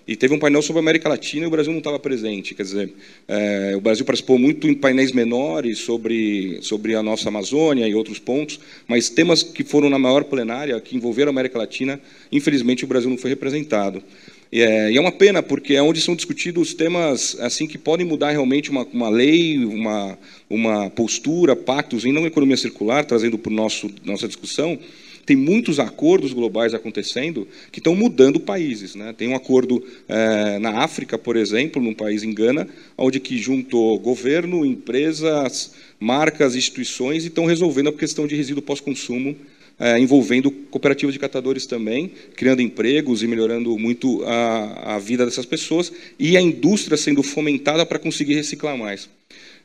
E 0.07 0.15
teve 0.15 0.33
um 0.33 0.39
painel 0.39 0.63
sobre 0.63 0.79
a 0.79 0.83
América 0.83 1.07
Latina 1.07 1.45
e 1.45 1.47
o 1.47 1.51
Brasil 1.51 1.71
não 1.71 1.77
estava 1.77 1.99
presente. 1.99 2.55
Quer 2.55 2.63
dizer, 2.63 2.93
é, 3.27 3.73
o 3.77 3.81
Brasil 3.81 4.03
participou 4.03 4.37
muito 4.37 4.67
em 4.67 4.73
painéis 4.73 5.11
menores 5.11 5.77
sobre, 5.77 6.59
sobre 6.63 6.95
a 6.95 7.03
nossa 7.03 7.29
Amazônia 7.29 7.87
e 7.87 7.93
outros 7.93 8.17
pontos, 8.17 8.59
mas 8.87 9.09
temas 9.09 9.43
que 9.43 9.63
foram 9.63 9.89
na 9.89 9.99
maior 9.99 10.23
plenária, 10.23 10.79
que 10.81 10.95
envolveram 10.95 11.29
a 11.29 11.33
América 11.33 11.59
Latina, 11.59 12.01
infelizmente 12.31 12.83
o 12.83 12.87
Brasil 12.87 13.09
não 13.09 13.17
foi 13.17 13.29
representado. 13.29 14.03
E 14.51 14.61
é, 14.61 14.91
e 14.91 14.97
é 14.97 15.01
uma 15.01 15.13
pena, 15.13 15.41
porque 15.41 15.75
é 15.75 15.81
onde 15.81 16.01
são 16.01 16.13
discutidos 16.13 16.73
temas 16.73 17.37
assim 17.39 17.65
que 17.65 17.77
podem 17.77 18.05
mudar 18.05 18.31
realmente 18.31 18.69
uma, 18.69 18.85
uma 18.91 19.09
lei, 19.09 19.63
uma, 19.63 20.17
uma 20.49 20.89
postura, 20.89 21.55
pactos 21.55 22.03
em 22.03 22.11
não 22.11 22.27
economia 22.27 22.57
circular, 22.57 23.05
trazendo 23.05 23.37
para 23.37 23.51
nosso 23.51 23.89
nossa 24.03 24.27
discussão. 24.27 24.77
Tem 25.25 25.37
muitos 25.37 25.79
acordos 25.79 26.33
globais 26.33 26.73
acontecendo 26.73 27.47
que 27.71 27.79
estão 27.79 27.95
mudando 27.95 28.39
países. 28.39 28.95
Né? 28.95 29.13
Tem 29.17 29.29
um 29.29 29.35
acordo 29.35 29.81
é, 30.09 30.59
na 30.59 30.79
África, 30.79 31.17
por 31.17 31.37
exemplo, 31.37 31.81
num 31.81 31.93
país 31.93 32.23
em 32.23 32.33
Gana, 32.33 32.67
onde 32.97 33.19
que 33.19 33.37
juntou 33.37 33.97
governo, 33.99 34.65
empresas, 34.65 35.75
marcas, 35.99 36.55
instituições 36.55 37.23
e 37.23 37.27
estão 37.27 37.45
resolvendo 37.45 37.89
a 37.89 37.93
questão 37.93 38.27
de 38.27 38.35
resíduo 38.35 38.63
pós-consumo 38.63 39.35
é, 39.81 39.97
envolvendo 39.97 40.51
cooperativas 40.51 41.11
de 41.11 41.19
catadores 41.19 41.65
também, 41.65 42.11
criando 42.35 42.61
empregos 42.61 43.23
e 43.23 43.27
melhorando 43.27 43.75
muito 43.79 44.23
a, 44.25 44.95
a 44.95 44.99
vida 44.99 45.25
dessas 45.25 45.43
pessoas, 45.43 45.91
e 46.19 46.37
a 46.37 46.41
indústria 46.41 46.95
sendo 46.95 47.23
fomentada 47.23 47.83
para 47.83 47.97
conseguir 47.97 48.35
reciclar 48.35 48.77
mais. 48.77 49.09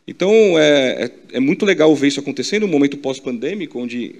Então, 0.08 0.30
é, 0.58 1.04
é, 1.04 1.10
é, 1.32 1.40
muito 1.40 1.66
legal 1.66 1.94
ver 1.94 2.08
isso 2.08 2.20
acontecendo 2.20 2.62
no 2.62 2.72
momento 2.72 2.96
pós-pandêmico, 2.96 3.78
onde 3.78 4.14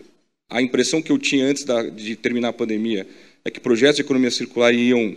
a 0.51 0.61
impressão 0.61 1.01
que 1.01 1.11
eu 1.11 1.17
tinha 1.17 1.47
antes 1.47 1.65
da, 1.65 1.83
de 1.85 2.15
terminar 2.15 2.49
a 2.49 2.53
pandemia 2.53 3.07
é 3.43 3.51
que 3.51 3.59
projetos 3.59 3.97
de 3.97 4.03
economia 4.03 4.31
circular 4.31 4.75
iam 4.75 5.17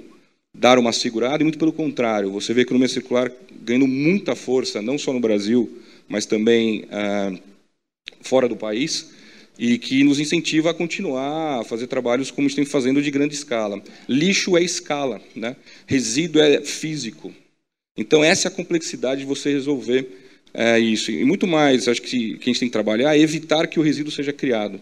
dar 0.58 0.80
uma 0.80 0.94
segurada, 0.94 1.44
e 1.44 1.46
muito 1.46 1.60
pelo 1.60 1.74
contrário, 1.74 2.32
você 2.32 2.54
vê 2.54 2.62
a 2.62 2.64
economia 2.64 2.88
circular 2.88 3.30
ganhando 3.64 3.86
muita 3.86 4.34
força, 4.34 4.82
não 4.82 4.98
só 4.98 5.12
no 5.12 5.20
Brasil, 5.20 5.70
mas 6.08 6.26
também 6.26 6.86
ah, 6.90 7.34
fora 8.22 8.48
do 8.48 8.56
país, 8.56 9.19
e 9.60 9.78
que 9.78 10.06
nos 10.06 10.22
incentiva 10.22 10.70
a 10.70 10.74
continuar 10.74 11.60
a 11.60 11.63
fazer 11.66 11.88
trabalhos 11.88 12.32
como 12.32 12.48
estamos 12.48 12.72
fazendo 12.72 13.01
de 13.01 13.12
grande 13.12 13.36
escala. 13.36 13.84
Lixo 14.08 14.58
é 14.58 14.63
escala, 14.63 15.22
né? 15.36 15.58
resíduo 15.86 16.42
é 16.42 16.62
físico. 16.62 17.34
Então, 17.98 18.24
essa 18.24 18.48
é 18.48 18.50
a 18.50 18.56
complexidade 18.56 19.22
de 19.22 19.28
você 19.28 19.51
resolver 19.51 20.08
é, 20.54 20.80
isso. 20.80 21.12
E 21.12 21.25
muito 21.25 21.46
mais, 21.46 21.89
acho 21.89 22.01
que, 22.01 22.38
que 22.38 22.50
a 22.50 22.54
gente 22.54 22.60
tem 22.62 22.70
que 22.70 22.74
trabalhar 22.74 23.13
é 23.13 23.20
evitar 23.20 23.68
que 23.68 23.78
o 23.78 23.84
resíduo 23.84 24.13
seja 24.13 24.32
criado. 24.32 24.80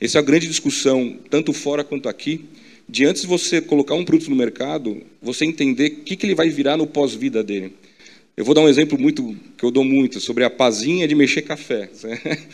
Essa 0.00 0.18
é 0.18 0.20
a 0.20 0.24
grande 0.24 0.46
discussão, 0.46 1.18
tanto 1.28 1.52
fora 1.52 1.82
quanto 1.82 2.08
aqui, 2.08 2.44
de 2.88 3.04
antes 3.04 3.22
de 3.22 3.28
você 3.28 3.60
colocar 3.60 3.94
um 3.96 4.04
produto 4.04 4.30
no 4.30 4.36
mercado, 4.36 5.02
você 5.20 5.44
entender 5.44 5.86
o 5.86 5.96
que, 6.04 6.14
que 6.14 6.24
ele 6.24 6.36
vai 6.36 6.48
virar 6.48 6.76
no 6.76 6.86
pós-vida 6.86 7.42
dele. 7.42 7.72
Eu 8.40 8.44
vou 8.46 8.54
dar 8.54 8.62
um 8.62 8.68
exemplo 8.70 8.98
muito 8.98 9.36
que 9.54 9.62
eu 9.62 9.70
dou 9.70 9.84
muito 9.84 10.18
sobre 10.18 10.44
a 10.44 10.48
pazinha 10.48 11.06
de 11.06 11.14
mexer 11.14 11.42
café. 11.42 11.90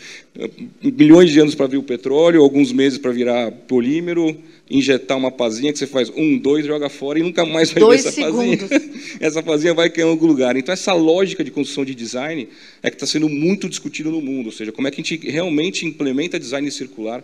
Milhões 0.83 1.31
de 1.31 1.39
anos 1.39 1.55
para 1.55 1.65
vir 1.65 1.77
o 1.77 1.81
petróleo, 1.83 2.43
alguns 2.43 2.73
meses 2.73 2.99
para 2.99 3.09
virar 3.13 3.49
polímero, 3.69 4.37
injetar 4.69 5.17
uma 5.17 5.31
pazinha 5.31 5.71
que 5.71 5.79
você 5.79 5.87
faz 5.87 6.09
um, 6.09 6.37
dois, 6.37 6.65
joga 6.65 6.89
fora 6.89 7.19
e 7.19 7.23
nunca 7.23 7.45
mais 7.45 7.71
vai 7.71 7.79
dois 7.79 8.03
ver 8.03 8.09
essa 8.09 8.21
segundos. 8.21 8.67
pazinha. 8.67 8.91
Essa 9.21 9.41
pazinha 9.41 9.73
vai 9.73 9.89
cair 9.89 10.03
em 10.03 10.09
algum 10.09 10.27
lugar. 10.27 10.57
Então 10.57 10.73
essa 10.73 10.91
lógica 10.91 11.41
de 11.41 11.51
construção 11.51 11.85
de 11.85 11.95
design 11.95 12.49
é 12.83 12.89
que 12.89 12.97
está 12.97 13.07
sendo 13.07 13.29
muito 13.29 13.69
discutido 13.69 14.11
no 14.11 14.19
mundo, 14.19 14.47
ou 14.47 14.51
seja, 14.51 14.73
como 14.73 14.89
é 14.89 14.91
que 14.91 14.99
a 14.99 15.03
gente 15.05 15.25
realmente 15.25 15.85
implementa 15.85 16.37
design 16.37 16.69
circular 16.69 17.23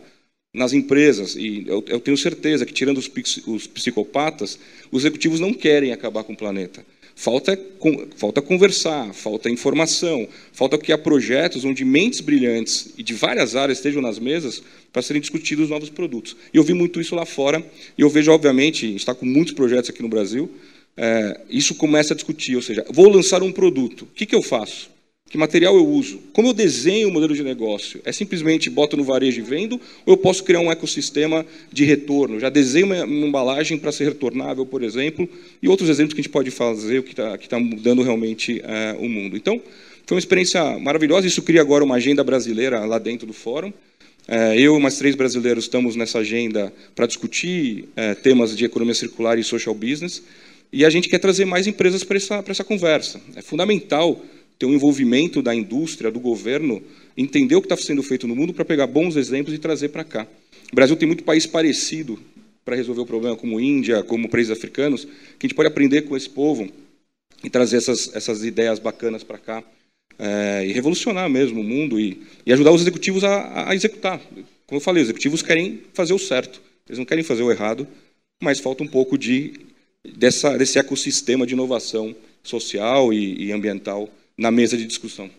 nas 0.53 0.71
empresas. 0.71 1.35
E 1.35 1.65
eu, 1.67 1.83
eu 1.85 1.99
tenho 1.99 2.15
certeza 2.15 2.65
que 2.65 2.71
tirando 2.71 2.99
os, 2.99 3.11
os 3.45 3.67
psicopatas, 3.67 4.57
os 4.89 5.01
executivos 5.01 5.41
não 5.41 5.53
querem 5.53 5.91
acabar 5.91 6.23
com 6.23 6.31
o 6.31 6.37
planeta. 6.37 6.85
Falta, 7.15 7.57
falta 8.17 8.41
conversar, 8.41 9.13
falta 9.13 9.49
informação, 9.49 10.27
falta 10.51 10.77
que 10.77 10.91
há 10.91 10.97
projetos 10.97 11.63
onde 11.63 11.85
mentes 11.85 12.19
brilhantes 12.21 12.91
e 12.97 13.03
de 13.03 13.13
várias 13.13 13.55
áreas 13.55 13.77
estejam 13.77 14.01
nas 14.01 14.17
mesas 14.17 14.63
para 14.91 15.01
serem 15.01 15.21
discutidos 15.21 15.69
novos 15.69 15.89
produtos. 15.89 16.35
E 16.53 16.57
eu 16.57 16.63
vi 16.63 16.73
muito 16.73 16.99
isso 16.99 17.15
lá 17.15 17.25
fora, 17.25 17.63
e 17.97 18.01
eu 18.01 18.09
vejo, 18.09 18.31
obviamente, 18.31 18.85
a 18.85 18.89
gente 18.89 18.99
está 18.99 19.13
com 19.13 19.25
muitos 19.25 19.53
projetos 19.53 19.91
aqui 19.91 20.01
no 20.01 20.09
Brasil, 20.09 20.51
é, 20.97 21.41
isso 21.49 21.75
começa 21.75 22.13
a 22.13 22.15
discutir, 22.15 22.55
ou 22.55 22.61
seja, 22.61 22.85
vou 22.89 23.07
lançar 23.07 23.43
um 23.43 23.51
produto, 23.51 24.03
o 24.03 24.15
que, 24.15 24.25
que 24.25 24.35
eu 24.35 24.41
faço? 24.41 24.89
Que 25.29 25.37
material 25.37 25.75
eu 25.75 25.87
uso? 25.87 26.19
Como 26.31 26.49
eu 26.49 26.53
desenho 26.53 27.09
o 27.09 27.11
modelo 27.11 27.33
de 27.33 27.41
negócio? 27.41 27.99
É 28.05 28.11
simplesmente 28.11 28.69
boto 28.69 28.95
no 28.95 29.03
varejo 29.03 29.39
e 29.39 29.43
vendo? 29.43 29.81
Ou 30.05 30.13
eu 30.13 30.17
posso 30.17 30.43
criar 30.43 30.59
um 30.59 30.71
ecossistema 30.71 31.43
de 31.71 31.83
retorno? 31.85 32.39
Já 32.39 32.49
desenho 32.49 32.85
uma, 32.85 33.03
uma 33.03 33.27
embalagem 33.27 33.79
para 33.79 33.91
ser 33.91 34.03
retornável, 34.03 34.63
por 34.63 34.83
exemplo, 34.83 35.27
e 35.59 35.67
outros 35.67 35.89
exemplos 35.89 36.13
que 36.13 36.21
a 36.21 36.23
gente 36.23 36.31
pode 36.31 36.51
fazer, 36.51 36.99
o 36.99 37.03
que 37.03 37.13
está 37.13 37.35
tá 37.35 37.59
mudando 37.59 38.03
realmente 38.03 38.61
é, 38.63 38.95
o 38.99 39.09
mundo. 39.09 39.35
Então, 39.35 39.59
foi 40.05 40.15
uma 40.15 40.19
experiência 40.19 40.77
maravilhosa. 40.77 41.25
Isso 41.25 41.41
cria 41.41 41.61
agora 41.61 41.83
uma 41.83 41.95
agenda 41.95 42.23
brasileira 42.23 42.85
lá 42.85 42.99
dentro 42.99 43.25
do 43.25 43.33
fórum. 43.33 43.73
É, 44.27 44.55
eu 44.59 44.77
e 44.77 44.79
mais 44.79 44.99
três 44.99 45.15
brasileiros 45.15 45.63
estamos 45.63 45.95
nessa 45.95 46.19
agenda 46.19 46.71
para 46.93 47.07
discutir 47.07 47.89
é, 47.95 48.13
temas 48.13 48.55
de 48.55 48.65
economia 48.65 48.93
circular 48.93 49.39
e 49.39 49.43
social 49.43 49.73
business. 49.73 50.21
E 50.71 50.85
a 50.85 50.91
gente 50.91 51.09
quer 51.09 51.17
trazer 51.17 51.45
mais 51.45 51.65
empresas 51.65 52.03
para 52.03 52.17
essa, 52.17 52.43
essa 52.47 52.63
conversa. 52.63 53.19
É 53.35 53.41
fundamental 53.41 54.23
ter 54.63 54.67
um 54.67 54.73
envolvimento 54.73 55.41
da 55.41 55.53
indústria, 55.53 56.09
do 56.09 56.21
governo, 56.21 56.81
entender 57.17 57.53
o 57.53 57.61
que 57.61 57.65
está 57.65 57.75
sendo 57.75 58.01
feito 58.01 58.25
no 58.25 58.33
mundo 58.33 58.53
para 58.53 58.63
pegar 58.63 58.87
bons 58.87 59.17
exemplos 59.17 59.53
e 59.53 59.57
trazer 59.57 59.89
para 59.89 60.05
cá. 60.05 60.25
O 60.71 60.75
Brasil 60.75 60.95
tem 60.95 61.05
muito 61.05 61.25
país 61.25 61.45
parecido 61.45 62.17
para 62.63 62.73
resolver 62.73 63.01
o 63.01 63.05
problema, 63.05 63.35
como 63.35 63.59
Índia, 63.59 64.03
como 64.03 64.29
países 64.29 64.53
africanos, 64.53 65.03
que 65.03 65.45
a 65.45 65.47
gente 65.47 65.53
pode 65.53 65.67
aprender 65.67 66.03
com 66.03 66.15
esse 66.15 66.29
povo 66.29 66.69
e 67.43 67.49
trazer 67.49 67.75
essas, 67.75 68.15
essas 68.15 68.45
ideias 68.45 68.79
bacanas 68.79 69.21
para 69.21 69.37
cá 69.37 69.61
é, 70.17 70.65
e 70.65 70.71
revolucionar 70.71 71.29
mesmo 71.29 71.59
o 71.59 71.63
mundo 71.63 71.99
e, 71.99 72.21
e 72.45 72.53
ajudar 72.53 72.71
os 72.71 72.79
executivos 72.79 73.25
a, 73.25 73.69
a, 73.69 73.75
executar. 73.75 74.21
Como 74.65 74.77
eu 74.77 74.79
falei, 74.79 75.03
os 75.03 75.07
executivos 75.07 75.41
querem 75.41 75.81
fazer 75.93 76.13
o 76.13 76.19
certo, 76.19 76.61
eles 76.87 76.99
não 76.99 77.05
querem 77.05 77.23
fazer 77.23 77.43
o 77.43 77.51
errado, 77.51 77.85
mas 78.41 78.61
falta 78.61 78.81
um 78.81 78.87
pouco 78.87 79.17
de 79.17 79.59
dessa, 80.15 80.57
desse 80.57 80.79
ecossistema 80.79 81.45
de 81.45 81.53
inovação 81.53 82.15
social 82.41 83.11
e, 83.11 83.47
e 83.47 83.51
ambiental 83.51 84.09
na 84.37 84.51
mesa 84.51 84.77
de 84.77 84.85
discussão. 84.85 85.29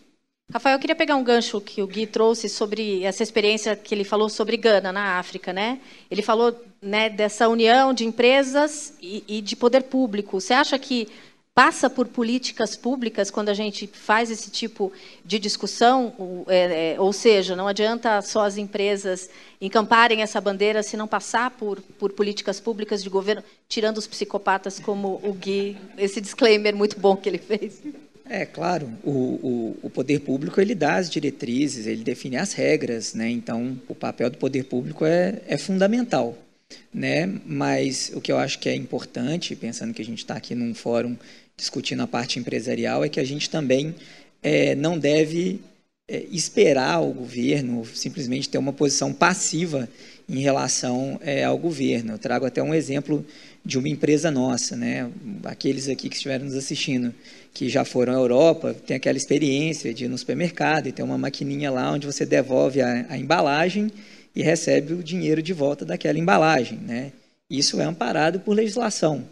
Rafael, 0.51 0.75
eu 0.75 0.79
queria 0.79 0.95
pegar 0.95 1.15
um 1.15 1.23
gancho 1.23 1.59
que 1.59 1.81
o 1.81 1.87
Gui 1.87 2.05
trouxe 2.05 2.47
sobre 2.47 3.03
essa 3.03 3.23
experiência 3.23 3.75
que 3.75 3.95
ele 3.95 4.03
falou 4.03 4.29
sobre 4.29 4.57
Gana, 4.57 4.91
na 4.91 5.17
África. 5.17 5.51
Né? 5.51 5.79
Ele 6.09 6.21
falou 6.21 6.55
né, 6.81 7.09
dessa 7.09 7.49
união 7.49 7.93
de 7.93 8.05
empresas 8.05 8.93
e, 9.01 9.23
e 9.27 9.41
de 9.41 9.55
poder 9.55 9.83
público. 9.83 10.39
Você 10.39 10.53
acha 10.53 10.77
que 10.77 11.07
passa 11.55 11.89
por 11.89 12.07
políticas 12.07 12.75
públicas 12.75 13.31
quando 13.31 13.47
a 13.47 13.53
gente 13.53 13.87
faz 13.87 14.29
esse 14.29 14.51
tipo 14.51 14.91
de 15.23 15.39
discussão, 15.39 16.45
é, 16.47 16.95
é, 16.95 16.99
ou 16.99 17.13
seja, 17.13 17.55
não 17.55 17.65
adianta 17.65 18.21
só 18.21 18.43
as 18.43 18.57
empresas 18.57 19.29
encamparem 19.61 20.21
essa 20.21 20.41
bandeira 20.41 20.83
se 20.83 20.97
não 20.97 21.07
passar 21.07 21.51
por, 21.51 21.81
por 21.97 22.11
políticas 22.11 22.59
públicas 22.59 23.01
de 23.01 23.09
governo, 23.09 23.41
tirando 23.69 23.97
os 23.97 24.05
psicopatas 24.05 24.79
como 24.79 25.21
o 25.23 25.33
Gui, 25.33 25.77
esse 25.97 26.19
disclaimer 26.19 26.75
muito 26.75 26.99
bom 26.99 27.15
que 27.15 27.29
ele 27.29 27.37
fez. 27.37 27.81
É, 28.27 28.43
claro, 28.43 28.91
o, 29.03 29.11
o, 29.11 29.77
o, 29.83 29.89
poder 29.89 30.19
público 30.21 30.59
ele 30.59 30.73
dá 30.73 30.95
as 30.95 31.09
diretrizes, 31.09 31.85
ele 31.85 32.03
define 32.03 32.37
as 32.37 32.53
regras, 32.53 33.13
né? 33.13 33.29
então 33.29 33.79
o 33.87 33.93
papel 33.93 34.31
do 34.31 34.37
poder 34.37 34.63
público 34.63 35.05
é, 35.05 35.41
é 35.47 35.57
fundamental. 35.57 36.35
Né? 36.91 37.27
Mas 37.45 38.11
o 38.15 38.19
que 38.19 38.31
eu 38.31 38.37
acho 38.39 38.57
que 38.57 38.67
é 38.67 38.75
importante, 38.75 39.55
pensando 39.55 39.93
que 39.93 40.01
a 40.01 40.05
gente 40.05 40.19
está 40.19 40.35
aqui 40.35 40.55
num 40.55 40.73
fórum 40.73 41.15
discutindo 41.55 42.01
a 42.01 42.07
parte 42.07 42.39
empresarial, 42.39 43.03
é 43.03 43.09
que 43.09 43.19
a 43.19 43.23
gente 43.23 43.47
também 43.47 43.93
é, 44.41 44.73
não 44.73 44.97
deve 44.97 45.61
é, 46.07 46.23
esperar 46.31 47.01
o 47.01 47.13
governo 47.13 47.85
simplesmente 47.85 48.49
ter 48.49 48.57
uma 48.57 48.73
posição 48.73 49.13
passiva 49.13 49.87
em 50.27 50.39
relação 50.39 51.19
é, 51.23 51.43
ao 51.43 51.57
governo. 51.57 52.13
Eu 52.13 52.19
trago 52.19 52.45
até 52.45 52.61
um 52.61 52.73
exemplo 52.73 53.23
de 53.65 53.79
uma 53.79 53.89
empresa 53.89 54.29
nossa, 54.29 54.75
né? 54.75 55.09
aqueles 55.43 55.89
aqui 55.89 56.07
que 56.07 56.15
estiveram 56.15 56.45
nos 56.45 56.55
assistindo 56.55 57.13
que 57.51 57.67
já 57.67 57.83
foram 57.83 58.13
à 58.13 58.17
Europa, 58.17 58.73
tem 58.73 58.95
aquela 58.95 59.17
experiência 59.17 59.91
de 59.93 60.05
ir 60.05 60.07
no 60.07 60.17
supermercado 60.17 60.87
e 60.87 60.91
ter 60.91 61.01
uma 61.01 61.17
maquininha 61.17 61.71
lá 61.71 61.91
onde 61.91 62.05
você 62.05 62.25
devolve 62.25 62.81
a, 62.81 63.05
a 63.09 63.17
embalagem 63.17 63.91
e 64.35 64.43
recebe 64.43 64.93
o 64.93 65.01
dinheiro 65.01 65.41
de 65.41 65.53
volta 65.53 65.83
daquela 65.83 66.19
embalagem. 66.19 66.77
Né? 66.77 67.11
Isso 67.49 67.81
é 67.81 67.85
amparado 67.85 68.39
por 68.39 68.55
legislação. 68.55 69.25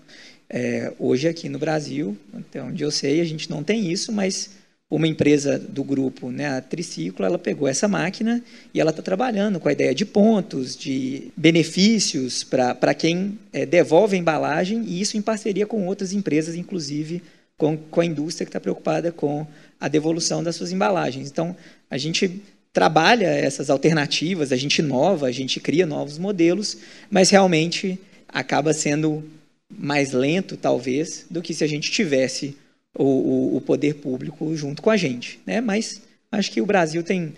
É, 0.50 0.92
hoje 0.98 1.28
aqui 1.28 1.48
no 1.48 1.60
Brasil, 1.60 2.18
até 2.34 2.62
onde 2.62 2.84
eu 2.84 2.92
sei, 2.92 3.22
a 3.22 3.26
gente 3.26 3.50
não 3.50 3.64
tem 3.64 3.92
isso, 3.92 4.12
mas 4.12 4.52
uma 4.96 5.08
empresa 5.08 5.58
do 5.58 5.84
grupo, 5.84 6.30
né, 6.30 6.48
a 6.58 6.62
Triciclo, 6.62 7.26
ela 7.26 7.40
pegou 7.40 7.68
essa 7.68 7.88
máquina 7.88 8.44
e 8.72 8.80
ela 8.80 8.92
está 8.92 9.02
trabalhando 9.02 9.60
com 9.60 9.68
a 9.68 9.72
ideia 9.72 9.94
de 9.94 10.06
pontos, 10.06 10.78
de 10.78 11.32
benefícios 11.36 12.44
para 12.44 12.94
quem 12.94 13.40
é, 13.52 13.66
devolve 13.66 14.16
a 14.16 14.20
embalagem, 14.20 14.84
e 14.86 15.02
isso 15.02 15.18
em 15.18 15.22
parceria 15.22 15.66
com 15.66 15.88
outras 15.88 16.14
empresas, 16.14 16.54
inclusive 16.54 17.24
com, 17.58 17.76
com 17.76 18.02
a 18.02 18.06
indústria 18.06 18.46
que 18.46 18.50
está 18.50 18.60
preocupada 18.60 19.12
com 19.12 19.48
a 19.80 19.88
devolução 19.88 20.44
das 20.44 20.56
suas 20.56 20.72
embalagens. 20.72 21.28
Então, 21.28 21.56
a 21.90 21.98
gente 21.98 22.44
trabalha 22.72 23.26
essas 23.26 23.72
alternativas, 23.72 24.52
a 24.52 24.56
gente 24.56 24.78
inova, 24.78 25.26
a 25.26 25.32
gente 25.32 25.60
cria 25.60 25.88
novos 25.88 26.20
modelos, 26.20 26.78
mas 27.10 27.32
realmente 27.32 28.00
acaba 28.28 28.74
sendo 28.74 29.24
mais 29.76 30.12
lento, 30.12 30.56
talvez, 30.56 31.26
do 31.32 31.42
que 31.42 31.52
se 31.52 31.64
a 31.64 31.68
gente 31.68 31.90
tivesse 31.90 32.56
o, 32.98 33.58
o, 33.58 33.62
poder 33.62 33.96
público 33.96 34.56
junto 34.56 34.82
com 34.82 34.90
a 34.90 34.98
gente. 34.98 35.40
Né? 35.46 35.62
Mas 35.62 36.02
acho 36.32 36.52
que 36.52 36.62
o 36.62 36.66
Brasil 36.66 37.04
tem, 37.04 37.34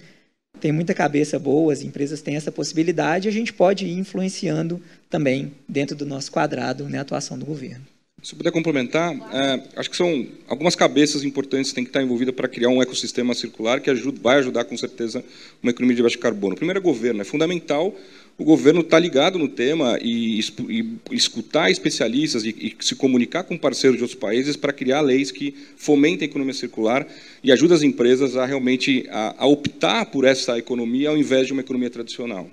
tem 0.60 0.72
muita 0.72 0.94
cabeça 0.94 1.40
boa, 1.40 1.72
as 1.72 1.82
empresas 1.82 2.22
têm 2.22 2.36
essa 2.36 2.52
possibilidade, 2.52 3.28
a 3.28 3.32
gente 3.32 3.54
pode 3.54 3.86
ir 3.86 3.98
influenciando 3.98 4.82
também, 5.10 5.54
dentro 5.68 5.96
do 5.96 6.06
nosso 6.06 6.32
quadrado, 6.32 6.90
né, 6.90 6.98
a 6.98 7.02
atuação 7.02 7.38
do 7.38 7.46
governo. 7.46 7.86
Se 8.25 8.34
eu 8.34 8.38
puder 8.38 8.50
complementar, 8.50 9.13
é, 9.32 9.62
acho 9.75 9.88
que 9.88 9.96
são 9.96 10.25
algumas 10.48 10.75
cabeças 10.75 11.24
importantes 11.24 11.70
que 11.70 11.75
têm 11.75 11.84
que 11.84 11.91
estar 11.91 12.01
envolvidas 12.01 12.34
para 12.34 12.48
criar 12.48 12.70
um 12.70 12.82
ecossistema 12.82 13.36
circular 13.36 13.79
que 13.79 13.88
ajuda, 13.88 14.20
vai 14.20 14.39
ajudar, 14.39 14.65
com 14.65 14.75
certeza, 14.75 15.24
uma 15.62 15.70
economia 15.70 15.96
de 15.96 16.01
baixo 16.01 16.17
carbono. 16.17 16.55
Primeiro 16.55 16.79
é 16.79 16.82
governo. 16.82 17.22
É 17.22 17.24
fundamental 17.24 17.96
o 18.36 18.44
governo 18.44 18.82
estar 18.82 18.98
ligado 18.98 19.38
no 19.38 19.48
tema 19.48 20.00
e, 20.01 20.39
e 20.39 21.00
escutar 21.12 21.70
especialistas 21.70 22.44
e, 22.44 22.50
e, 22.50 22.75
se 22.79 22.96
comunicar 22.96 23.44
com 23.44 23.60
parceiros 23.60 23.96
de 23.96 24.03
outros 24.03 24.20
países 24.20 24.55
para 24.55 24.74
criar 24.74 25.01
leis 25.01 25.29
que 25.29 25.53
fomentem 25.77 26.27
a 26.27 26.32
economia 26.32 26.55
circular 26.55 27.08
e 27.44 27.51
ajudem 27.51 27.77
as 27.77 27.84
empresas 27.84 28.36
a 28.36 28.44
realmente 28.44 29.05
a, 29.12 29.36
a 29.38 29.46
optar 29.46 30.03
por 30.08 30.25
essa 30.25 30.58
economia 30.58 31.10
ao 31.10 31.17
invés 31.17 31.46
de 31.46 31.53
uma 31.53 31.62
economia 31.62 31.91
tradicional. 31.91 32.50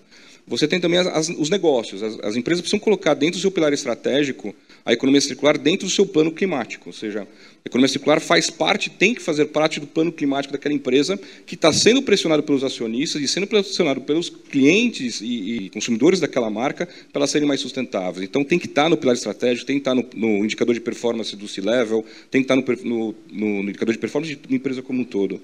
Você 0.46 0.66
tem 0.66 0.80
também 0.80 0.98
as, 0.98 1.06
as, 1.06 1.28
os 1.28 1.48
negócios. 1.48 2.02
As, 2.02 2.18
as, 2.20 2.36
empresas 2.36 2.60
precisam 2.60 2.80
colocar 2.80 3.14
dentro 3.14 3.38
do 3.38 3.40
seu 3.40 3.50
pilar 3.50 3.72
estratégico 3.72 4.54
a 4.84 4.92
economia 4.92 5.20
circular 5.20 5.56
dentro 5.56 5.86
do 5.86 5.92
seu 5.92 6.04
plano 6.04 6.32
climático. 6.32 6.88
Ou 6.88 6.92
seja, 6.92 7.22
a 7.22 7.68
economia 7.68 7.88
circular 7.88 8.20
faz 8.20 8.50
parte, 8.50 8.90
tem 8.90 9.14
que 9.14 9.22
fazer 9.22 9.46
parte 9.46 9.78
do 9.78 9.86
plano 9.86 10.10
climático 10.10 10.52
daquela 10.52 10.74
empresa 10.74 11.18
que 11.46 11.54
está 11.54 11.72
sendo 11.72 12.02
pressionado 12.02 12.42
pelos 12.42 12.64
acionistas 12.64 13.22
e 13.22 13.28
sendo 13.28 13.46
pressionado 13.46 14.00
pelos 14.00 14.28
clientes 14.28 15.20
e, 15.20 15.66
e 15.66 15.70
consumidores 15.70 16.18
daquela 16.18 16.50
marca 16.50 16.86
para 16.86 17.20
elas 17.20 17.30
serem 17.30 17.46
mais 17.46 17.60
sustentáveis. 17.60 18.24
Então, 18.24 18.42
tem 18.42 18.58
que 18.58 18.66
estar 18.66 18.90
no 18.90 18.96
pilar 18.96 19.14
estratégico, 19.14 19.64
tem 19.64 19.76
que 19.76 19.80
estar 19.80 19.94
no, 19.94 20.04
no 20.14 20.44
indicador 20.44 20.74
de 20.74 20.80
performance 20.80 21.36
do 21.36 21.46
C-Level, 21.46 22.04
tem 22.30 22.42
que 22.42 22.52
estar 22.52 22.56
no, 22.56 22.64
no, 22.82 23.14
no 23.30 23.70
indicador 23.70 23.94
de 23.94 24.00
performance 24.00 24.36
uma 24.48 24.56
empresa 24.56 24.82
como 24.82 25.00
um 25.00 25.04
todo 25.04 25.40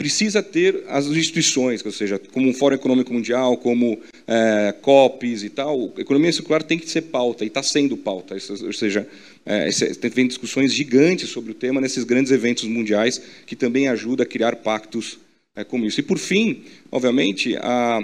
precisa 0.00 0.42
ter 0.42 0.82
as 0.88 1.04
instituições, 1.08 1.84
ou 1.84 1.92
seja, 1.92 2.18
como 2.32 2.48
um 2.48 2.54
Fórum 2.54 2.74
Econômico 2.74 3.12
Mundial, 3.12 3.58
como 3.58 4.00
é, 4.32 4.72
COPs 4.80 5.42
e 5.42 5.50
tal, 5.50 5.92
economia 5.98 6.32
circular 6.32 6.62
tem 6.62 6.78
que 6.78 6.88
ser 6.88 7.02
pauta, 7.02 7.42
e 7.42 7.48
está 7.48 7.64
sendo 7.64 7.96
pauta, 7.96 8.36
ou 8.62 8.72
seja, 8.72 9.08
é, 9.44 9.68
tem 10.14 10.28
discussões 10.28 10.72
gigantes 10.72 11.30
sobre 11.30 11.50
o 11.50 11.54
tema 11.54 11.80
nesses 11.80 12.04
grandes 12.04 12.30
eventos 12.30 12.62
mundiais, 12.62 13.20
que 13.44 13.56
também 13.56 13.88
ajuda 13.88 14.22
a 14.22 14.26
criar 14.26 14.54
pactos 14.54 15.18
é, 15.56 15.64
como 15.64 15.84
isso. 15.84 15.98
E, 15.98 16.04
por 16.04 16.16
fim, 16.16 16.62
obviamente, 16.92 17.56
a, 17.56 17.98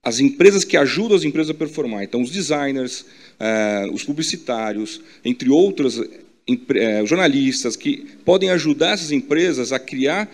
as 0.00 0.20
empresas 0.20 0.62
que 0.62 0.76
ajudam 0.76 1.16
as 1.16 1.24
empresas 1.24 1.50
a 1.50 1.54
performar, 1.54 2.04
então 2.04 2.22
os 2.22 2.30
designers, 2.30 3.04
é, 3.40 3.88
os 3.92 4.04
publicitários, 4.04 5.00
entre 5.24 5.50
outras 5.50 6.00
é, 6.76 7.04
jornalistas 7.04 7.74
que 7.74 8.06
podem 8.24 8.50
ajudar 8.50 8.92
essas 8.92 9.10
empresas 9.10 9.72
a 9.72 9.80
criar 9.80 10.32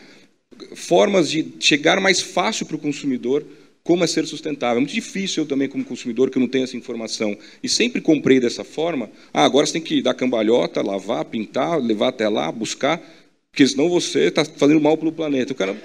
formas 0.74 1.30
de 1.30 1.46
chegar 1.58 1.98
mais 1.98 2.20
fácil 2.20 2.66
para 2.66 2.76
o 2.76 2.78
consumidor 2.78 3.42
como 3.90 4.04
é 4.04 4.06
ser 4.06 4.24
sustentável. 4.24 4.76
É 4.76 4.80
muito 4.80 4.94
difícil 4.94 5.42
eu 5.42 5.48
também, 5.48 5.68
como 5.68 5.84
consumidor, 5.84 6.30
que 6.30 6.38
eu 6.38 6.40
não 6.40 6.46
tenho 6.46 6.62
essa 6.62 6.76
informação, 6.76 7.36
e 7.60 7.68
sempre 7.68 8.00
comprei 8.00 8.38
dessa 8.38 8.62
forma, 8.62 9.10
ah, 9.34 9.44
agora 9.44 9.66
você 9.66 9.72
tem 9.72 9.82
que 9.82 10.00
dar 10.00 10.14
cambalhota, 10.14 10.80
lavar, 10.80 11.24
pintar, 11.24 11.76
levar 11.80 12.10
até 12.10 12.28
lá, 12.28 12.52
buscar, 12.52 13.02
porque 13.50 13.66
senão 13.66 13.88
você 13.88 14.26
está 14.26 14.44
fazendo 14.44 14.80
mal 14.80 14.96
para 14.96 15.08
o 15.08 15.12
planeta. 15.12 15.52
O 15.52 15.56
cara, 15.56 15.76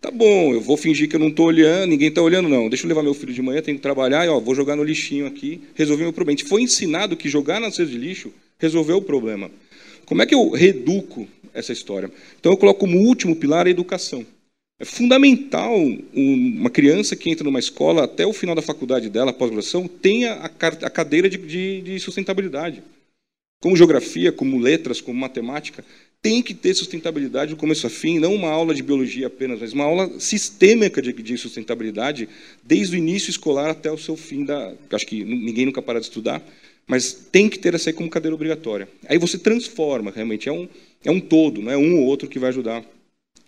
tá 0.00 0.10
bom, 0.10 0.54
eu 0.54 0.62
vou 0.62 0.78
fingir 0.78 1.10
que 1.10 1.16
eu 1.16 1.20
não 1.20 1.28
estou 1.28 1.44
olhando, 1.44 1.90
ninguém 1.90 2.08
está 2.08 2.22
olhando, 2.22 2.48
não. 2.48 2.70
Deixa 2.70 2.86
eu 2.86 2.88
levar 2.88 3.02
meu 3.02 3.12
filho 3.12 3.34
de 3.34 3.42
manhã, 3.42 3.60
tenho 3.60 3.76
que 3.76 3.82
trabalhar, 3.82 4.24
e 4.24 4.30
ó, 4.30 4.40
vou 4.40 4.54
jogar 4.54 4.74
no 4.74 4.82
lixinho 4.82 5.26
aqui, 5.26 5.60
resolvi 5.74 6.04
meu 6.04 6.12
problema. 6.14 6.34
A 6.34 6.38
gente 6.38 6.48
foi 6.48 6.62
ensinado 6.62 7.18
que 7.18 7.28
jogar 7.28 7.60
na 7.60 7.66
cesta 7.66 7.84
de 7.84 7.98
lixo 7.98 8.32
resolveu 8.58 8.96
o 8.96 9.02
problema. 9.02 9.50
Como 10.06 10.22
é 10.22 10.26
que 10.26 10.34
eu 10.34 10.48
reduco 10.52 11.28
essa 11.52 11.70
história? 11.70 12.10
Então 12.40 12.50
eu 12.50 12.56
coloco 12.56 12.80
como 12.80 12.96
último 12.96 13.36
pilar 13.36 13.66
a 13.66 13.70
educação. 13.70 14.24
É 14.82 14.84
fundamental 14.84 15.76
uma 16.12 16.68
criança 16.68 17.14
que 17.14 17.30
entra 17.30 17.44
numa 17.44 17.60
escola, 17.60 18.02
até 18.02 18.26
o 18.26 18.32
final 18.32 18.52
da 18.52 18.60
faculdade 18.60 19.08
dela, 19.08 19.32
pós-graduação, 19.32 19.86
tenha 19.86 20.32
a 20.32 20.90
cadeira 20.90 21.30
de, 21.30 21.38
de, 21.38 21.82
de 21.82 22.00
sustentabilidade. 22.00 22.82
Como 23.62 23.76
geografia, 23.76 24.32
como 24.32 24.58
letras, 24.58 25.00
como 25.00 25.16
matemática, 25.16 25.84
tem 26.20 26.42
que 26.42 26.52
ter 26.52 26.74
sustentabilidade 26.74 27.52
do 27.52 27.56
começo 27.56 27.86
a 27.86 27.90
fim, 27.90 28.18
não 28.18 28.34
uma 28.34 28.48
aula 28.48 28.74
de 28.74 28.82
biologia 28.82 29.28
apenas, 29.28 29.60
mas 29.60 29.72
uma 29.72 29.84
aula 29.84 30.18
sistêmica 30.18 31.00
de, 31.00 31.12
de, 31.12 31.38
sustentabilidade, 31.38 32.28
desde 32.60 32.96
o 32.96 32.98
início 32.98 33.30
escolar 33.30 33.70
até 33.70 33.88
o 33.88 33.96
seu 33.96 34.16
fim 34.16 34.44
da. 34.44 34.74
Acho 34.90 35.06
que 35.06 35.22
ninguém 35.22 35.64
nunca 35.64 35.80
para 35.80 36.00
de 36.00 36.06
estudar, 36.06 36.42
mas 36.88 37.12
tem 37.12 37.48
que 37.48 37.60
ter 37.60 37.72
essa 37.72 37.90
aí 37.90 37.94
como 37.94 38.10
cadeira 38.10 38.34
obrigatória. 38.34 38.88
Aí 39.08 39.16
você 39.16 39.38
transforma, 39.38 40.10
realmente, 40.10 40.48
é 40.48 40.52
um, 40.52 40.68
é 41.04 41.10
um 41.12 41.20
todo, 41.20 41.62
não 41.62 41.70
é 41.70 41.76
um 41.76 42.00
ou 42.00 42.06
outro 42.06 42.28
que 42.28 42.40
vai 42.40 42.48
ajudar 42.48 42.84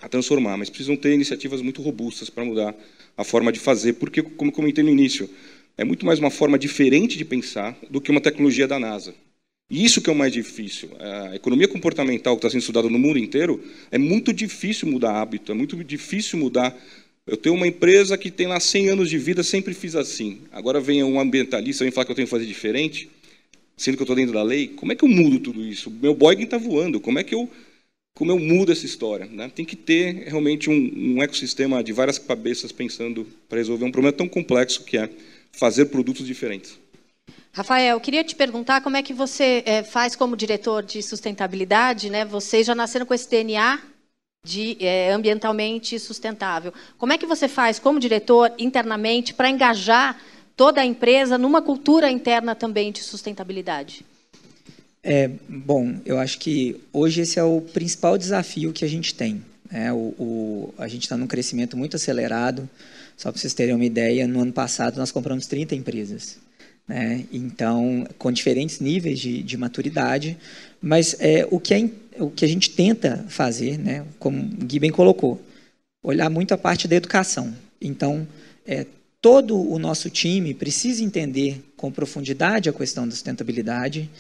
a 0.05 0.09
transformar, 0.09 0.59
mas 0.59 0.69
precisam 0.69 0.97
ter 0.97 1.15
iniciativas 1.15 1.63
muito 1.63 1.81
robustas 1.81 2.29
para 2.29 2.45
mudar 2.45 2.75
a 3.17 3.25
forma 3.25 3.51
de 3.51 3.59
fazer, 3.59 3.95
porque, 3.95 4.23
como 4.23 4.53
comentei 4.53 4.85
no 4.85 4.91
início, 4.91 5.31
é 5.79 5.85
muito 5.85 6.05
mais 6.05 6.19
uma 6.19 6.31
forma 6.31 6.59
diferente 6.59 7.17
de 7.17 7.25
pensar 7.25 7.75
do 7.91 8.03
que 8.03 8.11
uma 8.11 8.21
tecnologia 8.21 8.69
da 8.69 8.79
NASA. 8.79 9.15
E 9.71 9.83
isso 9.83 10.03
que 10.03 10.11
é 10.11 10.13
o 10.13 10.17
mais 10.17 10.31
difícil. 10.31 10.91
A 11.01 11.35
economia 11.35 11.67
comportamental 11.67 12.37
que 12.37 12.41
está 12.41 12.51
sendo 12.51 12.61
estudada 12.61 12.91
no 12.91 12.99
mundo 12.99 13.19
inteiro, 13.19 13.65
é 13.91 13.97
muito 13.97 14.31
difícil 14.31 14.87
mudar 14.89 15.23
hábito, 15.23 15.51
é 15.51 15.55
muito 15.55 15.83
difícil 15.83 16.39
mudar. 16.39 16.77
Eu 17.27 17.39
tenho 17.39 17.55
uma 17.55 17.67
empresa 17.67 18.19
que 18.19 18.31
tem 18.31 18.47
lá 18.47 18.61
100 18.61 18.91
anos 18.91 19.09
de 19.09 19.17
vida, 19.17 19.43
sempre 19.43 19.73
fiz 19.73 19.95
assim. 19.97 20.43
Agora 20.53 20.81
vem 20.81 21.03
um 21.03 21.19
ambientalista 21.19 21.87
e 21.87 21.91
falar 21.91 22.05
que 22.05 22.13
eu 22.13 22.17
tenho 22.17 22.27
que 22.27 22.31
fazer 22.31 22.45
diferente, 22.45 23.09
sendo 23.75 23.97
que 23.97 24.03
eu 24.03 24.05
estou 24.05 24.17
dentro 24.17 24.35
da 24.35 24.43
lei. 24.43 24.69
Como 24.69 24.93
é 24.93 24.95
que 24.95 25.03
eu 25.03 25.09
mudo 25.09 25.39
tudo 25.39 25.65
isso? 25.65 25.91
Meu 25.91 26.15
Boeing 26.15 26.43
está 26.43 26.59
voando. 26.59 27.01
Como 27.01 27.19
é 27.19 27.25
que 27.25 27.35
eu 27.35 27.49
como 28.17 28.31
eu 28.31 28.39
mudo 28.39 28.71
essa 28.71 28.87
história. 28.87 29.27
Né? 29.27 29.51
Tem 29.55 29.65
que 29.65 29.77
ter 29.77 30.29
realmente 30.29 30.71
um, 30.71 31.17
um 31.17 31.23
ecossistema 31.23 31.83
de 31.83 31.93
várias 31.93 32.19
cabeças 32.19 32.71
pensando 32.73 33.27
para 33.49 33.59
resolver 33.59 33.85
um 33.85 33.93
problema 33.93 34.17
tão 34.17 34.29
complexo 34.29 34.85
que 34.85 34.97
é 34.97 35.11
fazer 35.53 35.87
produtos 35.87 36.27
diferentes. 36.27 36.79
Rafael, 37.53 37.97
eu 37.97 38.01
queria 38.01 38.25
te 38.25 38.35
perguntar 38.35 38.81
como 38.81 38.97
é 38.97 39.03
que 39.03 39.13
você 39.13 39.63
é, 39.65 39.83
faz 39.83 40.17
como 40.17 40.37
diretor 40.37 40.83
de 40.83 41.01
sustentabilidade, 41.03 42.11
né? 42.11 42.25
Vocês 42.25 42.67
já 42.67 42.75
nasceram 42.75 43.07
com 43.07 43.15
esse 43.15 43.31
DNA 43.31 43.81
de 44.45 44.77
é, 44.81 45.13
ambientalmente 45.13 45.99
sustentável. 45.99 46.75
Como 46.99 47.13
é 47.13 47.19
que 47.19 47.27
você 47.27 47.47
faz 47.49 47.79
como 47.79 48.01
diretor 48.01 48.53
internamente 48.59 49.33
para 49.33 49.49
engajar 49.49 50.21
toda 50.57 50.81
a 50.81 50.85
empresa 50.85 51.39
numa 51.39 51.63
cultura 51.63 52.11
interna 52.11 52.55
também 52.55 52.91
de 52.91 53.03
sustentabilidade? 53.03 54.05
É, 55.07 55.31
bom, 55.47 55.97
eu 56.07 56.19
acho 56.19 56.39
que 56.39 56.81
hoje 56.91 57.21
esse 57.21 57.39
é 57.39 57.45
o 57.45 57.61
principal 57.61 58.17
desafio 58.17 58.73
que 58.73 58.87
a 58.87 58.89
gente 58.89 59.15
tem. 59.15 59.45
Né? 59.71 59.93
O, 59.93 60.15
o, 60.19 60.75
a 60.79 60.89
gente 60.89 61.03
está 61.03 61.15
num 61.15 61.27
crescimento 61.27 61.77
muito 61.77 61.95
acelerado. 61.95 62.69
Só 63.15 63.31
para 63.31 63.39
vocês 63.39 63.53
terem 63.53 63.75
uma 63.75 63.85
ideia, 63.85 64.27
no 64.27 64.41
ano 64.41 64.53
passado 64.53 64.97
nós 64.97 65.13
compramos 65.13 65.47
30 65.47 65.75
empresas. 65.75 66.39
Né? 66.89 67.27
Então, 67.31 68.07
com 68.17 68.33
diferentes 68.33 68.81
níveis 68.81 69.21
de, 69.21 69.43
de 69.43 69.57
maturidade. 69.59 70.39
Mas 70.81 71.15
é, 71.21 71.47
o, 71.51 71.61
que 71.61 71.75
é, 71.75 71.91
o 72.19 72.31
que 72.31 72.45
a 72.47 72.49
gente 72.49 72.71
tenta 72.71 73.27
fazer, 73.29 73.79
né? 73.79 74.07
como 74.19 74.41
o 74.41 74.65
Gui 74.65 74.79
bem 74.79 74.91
colocou, 74.91 75.39
olhar 76.03 76.31
muito 76.31 76.55
a 76.55 76.59
parte 76.59 76.89
da 76.89 76.97
educação. 76.97 77.55
Então, 77.79 78.27
é, 78.67 78.87
todo 79.21 79.61
o 79.71 79.79
nosso 79.79 80.09
time 80.09 80.55
precisa 80.55 81.05
entender 81.05 81.63
com 81.77 81.93
profundidade 81.93 82.71
a 82.71 82.73
questão 82.73 83.07
da 83.07 83.11
sustentabilidade 83.11 84.11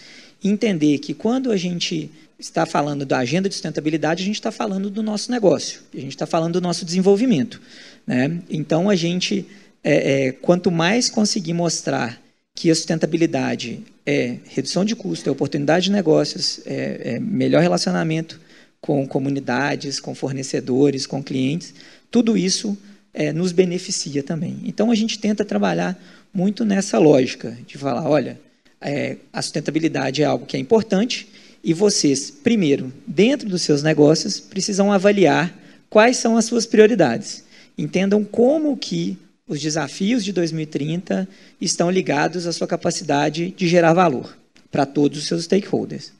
entender 0.44 0.98
que 0.98 1.14
quando 1.14 1.50
a 1.50 1.56
gente 1.56 2.10
está 2.38 2.66
falando 2.66 3.06
da 3.06 3.18
agenda 3.18 3.48
de 3.48 3.54
sustentabilidade, 3.54 4.22
a 4.22 4.26
gente 4.26 4.36
está 4.36 4.52
falando 4.52 4.90
do 4.90 5.02
nosso 5.02 5.30
negócio, 5.30 5.80
a 5.92 5.98
gente 5.98 6.10
está 6.10 6.26
falando 6.26 6.54
do 6.54 6.60
nosso 6.60 6.84
desenvolvimento. 6.84 7.60
Né? 8.06 8.40
Então, 8.50 8.90
a 8.90 8.94
gente, 8.94 9.46
é, 9.82 10.26
é, 10.26 10.32
quanto 10.32 10.70
mais 10.70 11.08
conseguir 11.08 11.54
mostrar 11.54 12.20
que 12.54 12.70
a 12.70 12.74
sustentabilidade 12.74 13.80
é 14.06 14.36
redução 14.44 14.84
de 14.84 14.94
custo, 14.94 15.28
é 15.28 15.32
oportunidade 15.32 15.86
de 15.86 15.92
negócios, 15.92 16.60
é, 16.66 17.14
é 17.14 17.20
melhor 17.20 17.62
relacionamento 17.62 18.40
com 18.80 19.06
comunidades, 19.08 19.98
com 19.98 20.14
fornecedores, 20.14 21.06
com 21.06 21.22
clientes, 21.22 21.72
tudo 22.10 22.36
isso 22.36 22.76
é, 23.14 23.32
nos 23.32 23.50
beneficia 23.50 24.22
também. 24.22 24.58
Então, 24.64 24.90
a 24.90 24.94
gente 24.94 25.18
tenta 25.18 25.44
trabalhar 25.44 25.98
muito 26.32 26.64
nessa 26.64 26.98
lógica 26.98 27.56
de 27.66 27.78
falar, 27.78 28.08
olha, 28.08 28.38
é, 28.80 29.16
a 29.32 29.40
sustentabilidade 29.40 30.22
é 30.22 30.24
algo 30.24 30.46
que 30.46 30.56
é 30.56 30.60
importante 30.60 31.28
e 31.62 31.72
vocês, 31.72 32.30
primeiro, 32.30 32.92
dentro 33.06 33.48
dos 33.48 33.62
seus 33.62 33.82
negócios, 33.82 34.38
precisam 34.38 34.92
avaliar 34.92 35.58
quais 35.88 36.18
são 36.18 36.36
as 36.36 36.44
suas 36.44 36.66
prioridades. 36.66 37.42
Entendam 37.78 38.22
como 38.22 38.76
que 38.76 39.16
os 39.48 39.60
desafios 39.60 40.22
de 40.22 40.32
2030 40.32 41.26
estão 41.60 41.90
ligados 41.90 42.46
à 42.46 42.52
sua 42.52 42.66
capacidade 42.66 43.54
de 43.56 43.66
gerar 43.66 43.94
valor 43.94 44.36
para 44.70 44.84
todos 44.84 45.18
os 45.18 45.26
seus 45.26 45.44
stakeholders. 45.44 46.12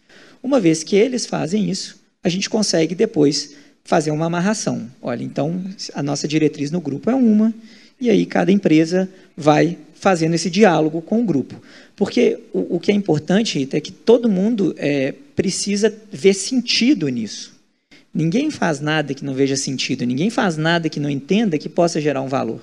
Uma 0.43 0.61
vez 0.61 0.83
que 0.83 0.97
eles 0.97 1.27
fazem 1.27 1.71
isso, 1.71 2.01
a 2.23 2.29
gente 2.29 2.49
consegue 2.49 2.95
depois 2.95 3.55
fazer 3.85 4.11
uma 4.11 4.27
amarração. 4.27 4.91
Olha, 5.03 5.23
então 5.23 5.63
a 5.93 6.03
nossa 6.03 6.27
diretriz 6.27 6.71
no 6.71 6.81
grupo 6.81 7.11
é 7.11 7.15
uma, 7.15 7.53
e 8.05 8.11
aí 8.11 8.27
cada 8.27 8.53
empresa 8.53 9.09
vai 9.37 9.79
fazendo 9.95 10.35
esse 10.35 10.51
diálogo 10.51 11.01
com 11.01 11.23
o 11.23 11.25
grupo. 11.25 11.61
Porque 11.97 12.39
o, 12.53 12.77
o 12.77 12.81
que 12.81 12.91
é 12.91 12.95
importante, 12.95 13.59
Rita, 13.59 13.77
é 13.77 13.81
que 13.81 13.93
todo 13.93 14.29
mundo 14.29 14.75
é, 14.77 15.15
precisa 15.35 15.95
ver 16.13 16.35
sentido 16.35 17.09
nisso. 17.09 17.55
Ninguém 18.13 18.51
faz 18.51 18.81
nada 18.81 19.15
que 19.15 19.25
não 19.25 19.35
veja 19.35 19.57
sentido, 19.57 20.05
ninguém 20.05 20.31
faz 20.31 20.57
nada 20.57 20.89
que 20.89 21.01
não 21.01 21.11
entenda 21.11 21.59
que 21.59 21.69
possa 21.69 22.01
gerar 22.01 22.21
um 22.21 22.29
valor. 22.29 22.61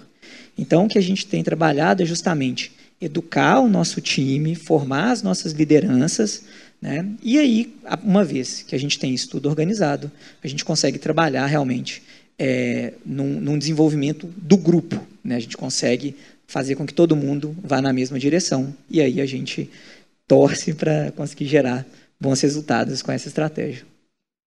Então, 0.58 0.86
o 0.86 0.88
que 0.88 0.98
a 0.98 1.02
gente 1.02 1.26
tem 1.26 1.44
trabalhado 1.44 2.04
é 2.04 2.06
justamente 2.06 2.72
educar 3.02 3.60
o 3.60 3.68
nosso 3.68 4.00
time, 4.00 4.54
formar 4.54 5.12
as 5.12 5.24
nossas 5.24 5.54
lideranças, 5.54 6.44
né? 6.82 7.06
e 7.22 7.38
aí, 7.38 7.74
uma 8.04 8.24
vez 8.24 8.64
que 8.64 8.76
a 8.76 8.80
gente 8.80 9.00
tem 9.00 9.14
isso 9.14 9.30
tudo 9.30 9.50
organizado, 9.50 10.12
a 10.44 10.48
gente 10.48 10.64
consegue 10.64 11.00
trabalhar 11.00 11.48
realmente 11.48 12.04
é, 12.38 12.94
num, 13.06 13.40
num, 13.40 13.58
desenvolvimento 13.58 14.28
do 14.38 14.58
grupo. 14.58 15.00
Né? 15.24 15.36
A 15.36 15.40
gente 15.40 15.58
consegue 15.58 16.16
fazer 16.48 16.76
com 16.76 16.86
que 16.86 16.94
todo 16.94 17.16
mundo 17.16 17.56
vá 17.64 17.82
na 17.82 17.94
mesma 17.94 18.20
direção. 18.20 18.76
E 18.90 19.02
aí 19.02 19.22
a 19.22 19.26
gente 19.26 19.70
torce 20.28 20.74
para 20.76 21.12
conseguir 21.12 21.46
gerar 21.46 21.86
bons 22.20 22.42
resultados 22.42 23.02
com 23.02 23.12
essa 23.12 23.28
estratégia. 23.28 23.86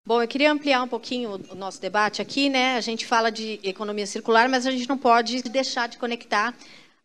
Bom, 0.07 0.21
eu 0.21 0.29
queria 0.29 0.53
ampliar 0.53 0.83
um 0.83 0.89
pouquinho 0.89 1.41
o 1.51 1.55
nosso 1.55 1.81
debate 1.81 2.21
aqui, 2.21 2.51
né? 2.51 2.77
A 2.77 2.81
gente 2.83 3.07
fala 3.07 3.31
de 3.31 3.59
economia 3.63 4.07
circular, 4.07 4.51
mas 4.51 4.67
a 4.67 4.71
gente 4.71 4.87
não 4.87 4.99
pode 4.99 5.43
deixar 5.45 5.89
de 5.89 5.97
conectar 5.97 6.55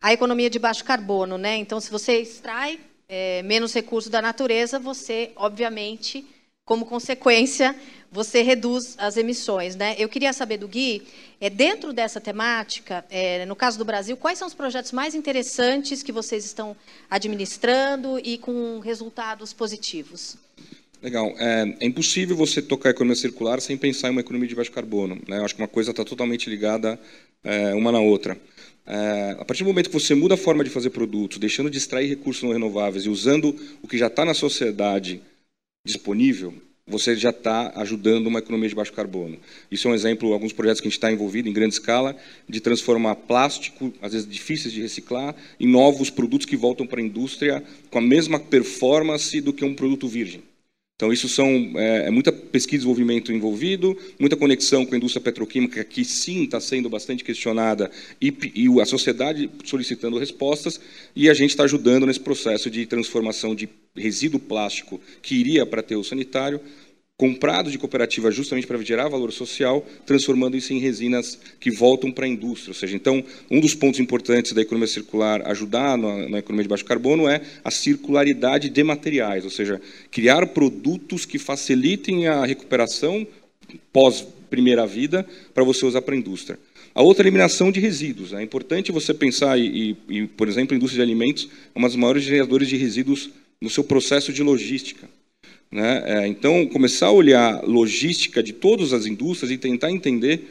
a 0.02 0.12
economia 0.12 0.50
de 0.50 0.58
baixo 0.58 0.84
carbono, 0.84 1.38
né? 1.38 1.56
Então, 1.56 1.80
se 1.80 1.90
você 1.90 2.20
extrai 2.20 2.78
é, 3.08 3.42
menos 3.42 3.72
recursos 3.72 4.10
da 4.10 4.20
natureza, 4.20 4.78
você, 4.78 5.32
obviamente, 5.34 6.26
como 6.70 6.86
consequência, 6.86 7.74
você 8.12 8.42
reduz 8.42 8.94
as 8.96 9.16
emissões. 9.16 9.74
Né? 9.74 9.96
Eu 9.98 10.08
queria 10.08 10.32
saber 10.32 10.56
do 10.56 10.68
Gui, 10.68 11.02
é, 11.40 11.50
dentro 11.50 11.92
dessa 11.92 12.20
temática, 12.20 13.04
é, 13.10 13.44
no 13.44 13.56
caso 13.56 13.76
do 13.76 13.84
Brasil, 13.84 14.16
quais 14.16 14.38
são 14.38 14.46
os 14.46 14.54
projetos 14.54 14.92
mais 14.92 15.12
interessantes 15.12 16.00
que 16.00 16.12
vocês 16.12 16.44
estão 16.44 16.76
administrando 17.10 18.20
e 18.20 18.38
com 18.38 18.78
resultados 18.78 19.52
positivos? 19.52 20.36
Legal. 21.02 21.34
É, 21.38 21.74
é, 21.80 21.86
impossível 21.86 22.36
você 22.36 22.62
tocar 22.62 22.90
a 22.90 22.92
economia 22.92 23.16
circular 23.16 23.60
sem 23.60 23.76
pensar 23.76 24.06
em 24.06 24.12
uma 24.12 24.20
economia 24.20 24.46
de 24.46 24.54
baixo 24.54 24.70
carbono. 24.70 25.20
Né? 25.26 25.38
Eu 25.38 25.44
acho 25.44 25.56
que 25.56 25.60
uma 25.60 25.66
coisa 25.66 25.90
está 25.90 26.04
totalmente 26.04 26.48
ligada 26.48 27.00
é, 27.42 27.74
uma 27.74 27.90
na 27.90 27.98
outra. 27.98 28.38
É, 28.86 29.36
a 29.40 29.44
partir 29.44 29.64
do 29.64 29.66
momento 29.66 29.90
que 29.90 29.98
você 29.98 30.14
muda 30.14 30.34
a 30.34 30.38
forma 30.38 30.62
de 30.62 30.70
fazer 30.70 30.90
produtos, 30.90 31.38
deixando 31.38 31.68
de 31.68 31.78
extrair 31.78 32.08
recursos 32.08 32.44
não 32.44 32.52
renováveis 32.52 33.06
e 33.06 33.08
usando 33.08 33.56
o 33.82 33.88
que 33.88 33.98
já 33.98 34.06
está 34.06 34.24
na 34.24 34.34
sociedade 34.34 35.20
disponível, 35.84 36.54
você 36.86 37.14
já 37.14 37.30
está 37.30 37.72
ajudando 37.76 38.26
uma 38.26 38.40
economia 38.40 38.68
de 38.68 38.74
baixo 38.74 38.92
carbono. 38.92 39.38
Isso 39.70 39.86
é 39.86 39.90
um 39.90 39.94
exemplo, 39.94 40.32
alguns 40.32 40.52
projetos 40.52 40.80
que 40.80 40.88
a 40.88 40.90
gente 40.90 40.98
está 40.98 41.10
envolvido 41.10 41.48
em 41.48 41.52
grande 41.52 41.74
escala, 41.74 42.16
de 42.48 42.60
transformar 42.60 43.14
plástico, 43.14 43.92
às 44.02 44.12
vezes 44.12 44.28
difíceis 44.28 44.74
de 44.74 44.82
reciclar, 44.82 45.34
em 45.58 45.66
novos 45.66 46.10
produtos 46.10 46.46
que 46.46 46.56
voltam 46.56 46.86
para 46.86 47.00
a 47.00 47.04
indústria 47.04 47.62
com 47.90 47.98
a 47.98 48.02
mesma 48.02 48.38
performance 48.40 49.40
do 49.40 49.52
que 49.52 49.64
um 49.64 49.74
produto 49.74 50.08
virgem. 50.08 50.42
Então, 51.00 51.10
isso 51.10 51.30
são 51.30 51.72
é, 51.76 52.08
é, 52.08 52.10
muita 52.10 52.30
pesquisa 52.30 52.74
e 52.74 52.78
desenvolvimento 52.80 53.32
envolvido, 53.32 53.96
muita 54.18 54.36
conexão 54.36 54.84
com 54.84 54.94
a 54.94 54.98
indústria 54.98 55.22
petroquímica, 55.22 55.82
que 55.82 56.04
sim 56.04 56.44
está 56.44 56.60
sendo 56.60 56.90
bastante 56.90 57.24
questionada, 57.24 57.90
e, 58.20 58.34
e, 58.54 58.80
a 58.82 58.84
sociedade 58.84 59.48
solicitando 59.64 60.18
respostas, 60.18 60.78
e 61.16 61.30
a 61.30 61.32
gente 61.32 61.52
está 61.52 61.64
ajudando 61.64 62.04
nesse 62.04 62.20
processo 62.20 62.68
de 62.68 62.84
transformação 62.84 63.54
de 63.54 63.66
resíduo 63.96 64.38
plástico 64.38 65.00
que 65.22 65.36
iria 65.36 65.64
para 65.64 65.80
aterro 65.80 66.04
sanitário 66.04 66.60
comprado 67.20 67.70
de 67.70 67.76
cooperativa 67.76 68.30
justamente 68.30 68.66
para 68.66 68.82
gerar 68.82 69.06
valor 69.06 69.30
social, 69.30 69.86
transformando 70.06 70.56
isso 70.56 70.72
em 70.72 70.78
resinas 70.78 71.38
que 71.60 71.70
voltam 71.70 72.10
para 72.10 72.24
a 72.24 72.28
indústria. 72.28 72.70
Ou 72.70 72.74
seja, 72.74 72.96
então, 72.96 73.22
um 73.50 73.60
dos 73.60 73.74
pontos 73.74 74.00
importantes 74.00 74.54
da 74.54 74.62
economia 74.62 74.86
circular, 74.86 75.46
ajudar 75.46 75.98
na, 75.98 76.30
na, 76.30 76.38
economia 76.38 76.62
de 76.62 76.70
baixo 76.70 76.84
carbono, 76.86 77.28
é 77.28 77.42
a 77.62 77.70
circularidade 77.70 78.70
de 78.70 78.82
materiais, 78.82 79.44
ou 79.44 79.50
seja, 79.50 79.78
criar 80.10 80.46
produtos 80.46 81.26
que 81.26 81.38
facilitem 81.38 82.26
a 82.26 82.46
recuperação 82.46 83.26
pós 83.92 84.26
primeira 84.48 84.86
vida 84.86 85.26
para 85.52 85.62
você 85.62 85.84
usar 85.84 86.00
para 86.00 86.14
a 86.14 86.18
indústria. 86.18 86.58
A 86.94 87.02
outra 87.02 87.22
é 87.22 87.24
eliminação 87.24 87.70
de 87.70 87.80
resíduos. 87.80 88.32
É 88.32 88.42
importante 88.42 88.90
você 88.90 89.12
pensar, 89.12 89.58
e, 89.58 89.94
e, 90.08 90.26
por 90.26 90.48
exemplo, 90.48 90.74
a 90.74 90.76
indústria 90.78 91.04
de 91.04 91.10
alimentos 91.12 91.50
é 91.74 91.78
uma 91.78 91.86
das 91.86 91.96
maiores 91.96 92.22
geradores 92.24 92.66
de 92.66 92.78
resíduos 92.78 93.28
no 93.60 93.68
seu 93.68 93.84
processo 93.84 94.32
de 94.32 94.42
logística. 94.42 95.06
Né? 95.72 96.02
É, 96.04 96.26
então, 96.26 96.66
começar 96.66 97.06
a 97.06 97.12
olhar 97.12 97.62
logística 97.62 98.42
de 98.42 98.52
todas 98.52 98.92
as 98.92 99.06
indústrias 99.06 99.52
e 99.52 99.58
tentar 99.58 99.90
entender 99.90 100.42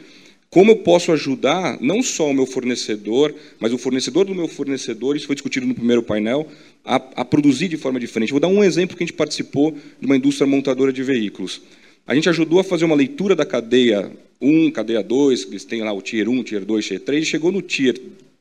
como 0.49 0.71
eu 0.71 0.77
posso 0.77 1.11
ajudar 1.11 1.77
não 1.79 2.01
só 2.01 2.29
o 2.29 2.33
meu 2.33 2.45
fornecedor, 2.45 3.35
mas 3.59 3.71
o 3.71 3.77
fornecedor 3.77 4.25
do 4.25 4.33
meu 4.33 4.47
fornecedor, 4.47 5.15
isso 5.15 5.27
foi 5.27 5.35
discutido 5.35 5.67
no 5.67 5.75
primeiro 5.75 6.01
painel, 6.01 6.47
a, 6.83 6.95
a 6.95 7.25
produzir 7.25 7.67
de 7.67 7.77
forma 7.77 7.99
diferente. 7.99 8.31
Vou 8.31 8.39
dar 8.39 8.47
um 8.47 8.63
exemplo 8.63 8.97
que 8.97 9.03
a 9.03 9.05
gente 9.05 9.15
participou 9.15 9.77
de 9.99 10.05
uma 10.05 10.17
indústria 10.17 10.47
montadora 10.47 10.91
de 10.91 11.03
veículos. 11.03 11.61
A 12.07 12.15
gente 12.15 12.29
ajudou 12.29 12.59
a 12.59 12.63
fazer 12.63 12.85
uma 12.85 12.95
leitura 12.95 13.35
da 13.35 13.45
cadeia 13.45 14.11
1, 14.41 14.71
cadeia 14.71 15.03
2, 15.03 15.47
eles 15.49 15.65
têm 15.65 15.83
lá 15.83 15.91
o 15.93 16.01
Tier 16.01 16.27
1, 16.27 16.43
Tier 16.43 16.65
2, 16.65 16.85
Tier 16.85 16.99
3, 16.99 17.23
e 17.23 17.25
chegou 17.25 17.51
no 17.51 17.61
Tier 17.61 17.99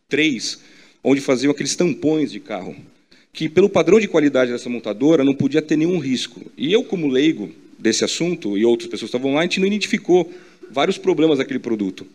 3, 0.08 0.60
onde 1.04 1.20
faziam 1.20 1.50
aqueles 1.50 1.76
tampões 1.76 2.32
de 2.32 2.40
carro 2.40 2.74
que, 3.32 3.48
pelo 3.48 3.68
padrão 3.68 4.00
de 4.00 4.08
qualidade 4.08 4.52
dessa 4.52 4.68
montadora, 4.68 5.24
não 5.24 5.34
podia 5.34 5.62
ter 5.62 5.76
nenhum 5.76 5.98
risco. 5.98 6.40
E 6.56 6.72
eu, 6.72 6.82
como 6.82 7.06
leigo 7.06 7.50
desse 7.78 8.04
assunto, 8.04 8.58
e 8.58 8.64
outras 8.64 8.90
pessoas 8.90 9.08
estavam 9.08 9.34
lá, 9.34 9.40
a 9.40 9.42
gente 9.42 9.60
não 9.60 9.66
identificou 9.66 10.32
vários 10.70 10.98
problemas 10.98 11.38
daquele 11.38 11.58
produto. 11.58 12.06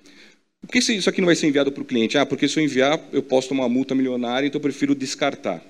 Por 0.62 0.72
que 0.72 0.80
isso 0.80 1.10
aqui 1.10 1.20
não 1.20 1.26
vai 1.26 1.36
ser 1.36 1.48
enviado 1.48 1.72
para 1.72 1.82
o 1.82 1.86
cliente? 1.86 2.18
Ah, 2.18 2.26
porque 2.26 2.48
se 2.48 2.60
eu 2.60 2.64
enviar, 2.64 3.00
eu 3.12 3.22
posso 3.22 3.50
tomar 3.50 3.64
uma 3.64 3.70
multa 3.70 3.94
milionária, 3.94 4.48
então 4.48 4.60
eu 4.60 4.64
prefiro 4.64 4.96
descartar. 4.96 5.62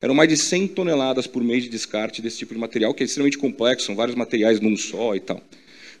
Eram 0.00 0.14
mais 0.14 0.28
de 0.28 0.36
100 0.36 0.68
toneladas 0.68 1.26
por 1.26 1.44
mês 1.44 1.62
de 1.62 1.68
descarte 1.68 2.22
desse 2.22 2.38
tipo 2.38 2.54
de 2.54 2.60
material, 2.60 2.94
que 2.94 3.02
é 3.02 3.06
extremamente 3.06 3.38
complexo, 3.38 3.86
são 3.86 3.94
vários 3.94 4.16
materiais 4.16 4.58
num 4.58 4.76
só 4.76 5.14
e 5.14 5.20
tal. 5.20 5.40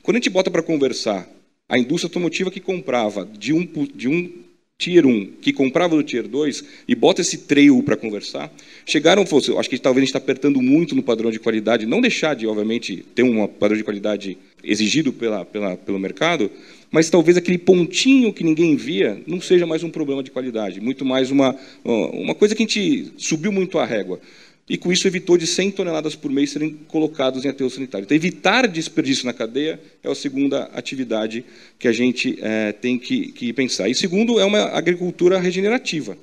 Quando 0.02 0.16
a 0.16 0.18
gente 0.18 0.30
bota 0.30 0.50
para 0.50 0.62
conversar 0.62 1.28
a 1.68 1.78
indústria 1.78 2.08
automotiva 2.08 2.50
que 2.50 2.60
comprava 2.60 3.24
de 3.24 3.52
um, 3.52 3.64
de 3.94 4.08
um 4.08 4.32
Tier 4.80 5.06
1, 5.06 5.32
que 5.42 5.52
comprava 5.52 5.94
do 5.94 6.02
Tier 6.02 6.26
2 6.26 6.64
e 6.88 6.94
bota 6.94 7.20
esse 7.20 7.36
trail 7.36 7.82
para 7.82 7.98
conversar, 7.98 8.50
chegaram, 8.86 9.26
fosse, 9.26 9.54
acho 9.54 9.68
que 9.68 9.78
talvez 9.78 10.02
a 10.02 10.06
gente 10.06 10.08
está 10.08 10.18
apertando 10.18 10.62
muito 10.62 10.94
no 10.94 11.02
padrão 11.02 11.30
de 11.30 11.38
qualidade, 11.38 11.84
não 11.84 12.00
deixar 12.00 12.34
de, 12.34 12.46
obviamente, 12.46 13.04
ter 13.14 13.22
um 13.22 13.46
padrão 13.46 13.76
de 13.76 13.84
qualidade 13.84 14.38
exigido 14.64 15.12
pela, 15.12 15.44
pela, 15.44 15.76
pelo 15.76 15.98
mercado, 15.98 16.50
mas 16.90 17.10
talvez 17.10 17.36
aquele 17.36 17.58
pontinho 17.58 18.32
que 18.32 18.42
ninguém 18.42 18.74
via 18.74 19.20
não 19.26 19.38
seja 19.38 19.66
mais 19.66 19.84
um 19.84 19.90
problema 19.90 20.22
de 20.22 20.30
qualidade, 20.30 20.80
muito 20.80 21.04
mais 21.04 21.30
uma, 21.30 21.54
uma 21.84 22.34
coisa 22.34 22.54
que 22.54 22.62
a 22.62 22.66
gente 22.66 23.12
subiu 23.18 23.52
muito 23.52 23.78
a 23.78 23.84
régua 23.84 24.18
e 24.70 24.78
com 24.78 24.92
isso 24.92 25.08
evitou 25.08 25.36
de 25.36 25.48
100 25.48 25.72
toneladas 25.72 26.14
por 26.14 26.30
mês 26.30 26.50
serem 26.50 26.78
colocados 26.86 27.44
em 27.44 27.48
aterro 27.48 27.68
sanitário. 27.68 28.04
Então, 28.04 28.16
evitar 28.16 28.68
desperdício 28.68 29.26
na 29.26 29.32
cadeia 29.32 29.80
é 30.00 30.08
a 30.08 30.14
segunda 30.14 30.62
atividade 30.72 31.44
que 31.76 31.88
a 31.88 31.92
gente 31.92 32.38
é, 32.40 32.70
tem 32.70 32.96
que, 32.96 33.32
que, 33.32 33.52
pensar. 33.52 33.88
E 33.88 33.96
segundo, 33.96 34.38
é 34.38 34.44
uma 34.44 34.60
agricultura 34.66 35.40
regenerativa. 35.40 36.16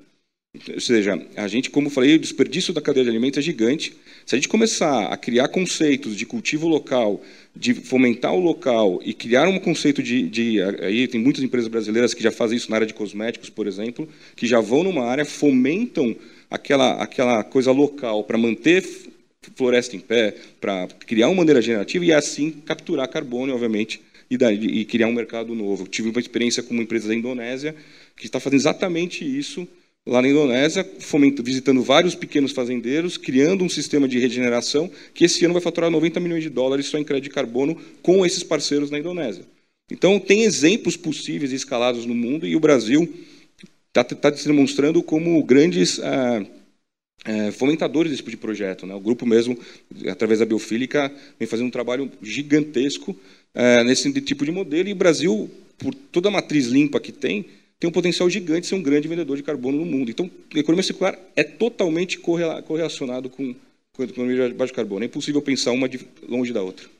Ou 0.73 0.79
seja, 0.79 1.21
a 1.35 1.45
gente, 1.49 1.69
como 1.69 1.89
falei, 1.89 2.15
o 2.15 2.19
desperdício 2.19 2.73
da 2.73 2.79
cadeia 2.79 3.03
de 3.03 3.09
alimentos 3.09 3.37
é 3.37 3.41
gigante. 3.41 3.93
Se 4.25 4.33
a 4.33 4.37
gente 4.37 4.47
começar 4.47 5.07
a 5.07 5.17
criar 5.17 5.49
conceitos 5.49 6.15
de 6.15 6.25
cultivo 6.25 6.69
local, 6.69 7.21
de 7.53 7.73
fomentar 7.73 8.33
o 8.33 8.39
local 8.39 9.01
e 9.03 9.13
criar 9.13 9.49
um 9.49 9.59
conceito 9.59 10.01
de, 10.01 10.23
de, 10.29 10.61
aí 10.61 11.05
tem 11.09 11.19
muitas 11.19 11.43
empresas 11.43 11.67
brasileiras 11.67 12.13
que 12.13 12.23
já 12.23 12.31
fazem 12.31 12.55
isso 12.55 12.69
na 12.69 12.77
área 12.77 12.87
de 12.87 12.93
cosméticos, 12.93 13.49
por 13.49 13.67
exemplo, 13.67 14.07
que 14.37 14.47
já 14.47 14.61
vão 14.61 14.85
numa 14.85 15.03
área, 15.03 15.25
fomentam 15.25 16.15
aquela, 16.49 17.01
aquela 17.01 17.43
coisa 17.43 17.71
local 17.71 18.23
para 18.23 18.37
manter 18.37 18.83
floresta 19.55 19.95
em 19.95 19.99
pé, 19.99 20.35
para 20.59 20.87
criar 21.05 21.27
uma 21.27 21.37
maneira 21.37 21.61
generativa 21.61 22.03
e 22.03 22.11
assim 22.11 22.51
capturar 22.51 23.07
carbono, 23.07 23.53
obviamente, 23.53 24.01
e, 24.29 24.35
e 24.81 24.85
criar 24.85 25.07
um 25.07 25.13
mercado 25.13 25.55
novo. 25.55 25.87
tive 25.87 26.09
uma 26.09 26.19
experiência 26.19 26.61
com 26.61 26.73
uma 26.73 26.83
empresa 26.83 27.07
da 27.07 27.15
Indonésia 27.15 27.75
que 28.15 28.25
está 28.25 28.39
fazendo 28.39 28.59
exatamente 28.59 29.23
isso 29.23 29.67
lá 30.05 30.21
na 30.21 30.29
Indonésia, 30.29 30.89
visitando 31.43 31.81
vários 31.83 32.15
pequenos 32.15 32.53
fazendeiros, 32.53 33.17
criando 33.17 33.63
um 33.63 33.69
sistema 33.69 34.07
de 34.07 34.17
regeneração 34.17 34.89
que 35.13 35.25
esse 35.25 35.43
ano 35.43 35.53
vai 35.53 35.61
faturar 35.61 35.91
90 35.91 36.19
milhões 36.19 36.43
de 36.43 36.49
dólares 36.49 36.85
só 36.85 36.97
em 36.97 37.03
crédito 37.03 37.25
de 37.25 37.35
carbono 37.35 37.77
com 38.01 38.25
esses 38.25 38.41
parceiros 38.41 38.89
na 38.89 38.99
Indonésia. 38.99 39.43
Então, 39.91 40.19
tem 40.19 40.43
exemplos 40.43 40.97
possíveis 40.97 41.51
e 41.51 41.55
escalados 41.55 42.05
no 42.05 42.15
mundo 42.15 42.47
e 42.47 42.55
o 42.55 42.59
Brasil 42.59 43.07
está 44.01 44.31
tá 44.31 44.35
se 44.35 44.47
demonstrando 44.47 45.01
como 45.01 45.43
grandes 45.43 45.99
ah, 45.99 46.45
ah, 47.25 47.51
fomentadores 47.51 48.11
desse 48.11 48.21
tipo 48.21 48.31
de 48.31 48.37
projeto. 48.37 48.85
Né? 48.85 48.93
O 48.93 48.99
grupo 48.99 49.25
mesmo, 49.25 49.57
através 50.09 50.39
da 50.39 50.45
Biofílica, 50.45 51.11
vem 51.39 51.47
fazendo 51.47 51.67
um 51.67 51.71
trabalho 51.71 52.11
gigantesco 52.21 53.15
ah, 53.53 53.83
nesse 53.83 54.11
tipo 54.21 54.45
de 54.45 54.51
modelo, 54.51 54.89
e 54.89 54.93
o 54.93 54.95
Brasil, 54.95 55.49
por 55.77 55.93
toda 55.93 56.29
a 56.29 56.31
matriz 56.31 56.67
limpa 56.67 56.99
que 56.99 57.11
tem, 57.11 57.45
tem 57.79 57.87
um 57.87 57.93
potencial 57.93 58.29
gigante 58.29 58.61
de 58.61 58.67
ser 58.67 58.75
um 58.75 58.81
grande 58.81 59.07
vendedor 59.07 59.37
de 59.37 59.43
carbono 59.43 59.77
no 59.77 59.85
mundo. 59.85 60.09
Então, 60.09 60.29
a 60.55 60.59
economia 60.59 60.83
circular 60.83 61.17
é 61.35 61.43
totalmente 61.43 62.17
correlacionado 62.17 63.29
com, 63.29 63.53
com 63.93 64.01
a 64.01 64.05
economia 64.05 64.47
de 64.47 64.55
baixo 64.55 64.73
carbono. 64.73 65.03
É 65.03 65.05
impossível 65.05 65.41
pensar 65.41 65.71
uma 65.71 65.87
longe 66.27 66.51
da 66.51 66.61
outra. 66.61 66.96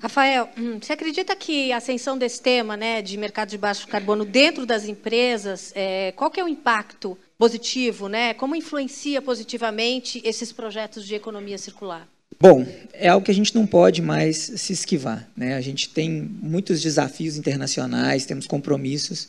Rafael, 0.00 0.48
hum, 0.58 0.78
você 0.80 0.92
acredita 0.92 1.36
que 1.36 1.70
a 1.70 1.76
ascensão 1.76 2.18
desse 2.18 2.42
tema, 2.42 2.76
né, 2.76 3.00
de 3.00 3.16
mercado 3.16 3.50
de 3.50 3.58
baixo 3.58 3.86
carbono 3.86 4.24
dentro 4.24 4.66
das 4.66 4.86
empresas, 4.86 5.72
é, 5.74 6.12
qual 6.12 6.30
que 6.30 6.40
é 6.40 6.44
o 6.44 6.48
impacto 6.48 7.16
positivo, 7.38 8.08
né? 8.08 8.34
Como 8.34 8.56
influencia 8.56 9.22
positivamente 9.22 10.20
esses 10.24 10.50
projetos 10.50 11.06
de 11.06 11.14
economia 11.14 11.58
circular? 11.58 12.08
Bom, 12.40 12.66
é 12.92 13.08
algo 13.08 13.24
que 13.24 13.30
a 13.30 13.34
gente 13.34 13.54
não 13.54 13.66
pode 13.66 14.02
mais 14.02 14.36
se 14.36 14.72
esquivar. 14.72 15.28
Né? 15.36 15.54
A 15.54 15.60
gente 15.60 15.88
tem 15.88 16.10
muitos 16.10 16.82
desafios 16.82 17.36
internacionais, 17.36 18.26
temos 18.26 18.46
compromissos. 18.46 19.28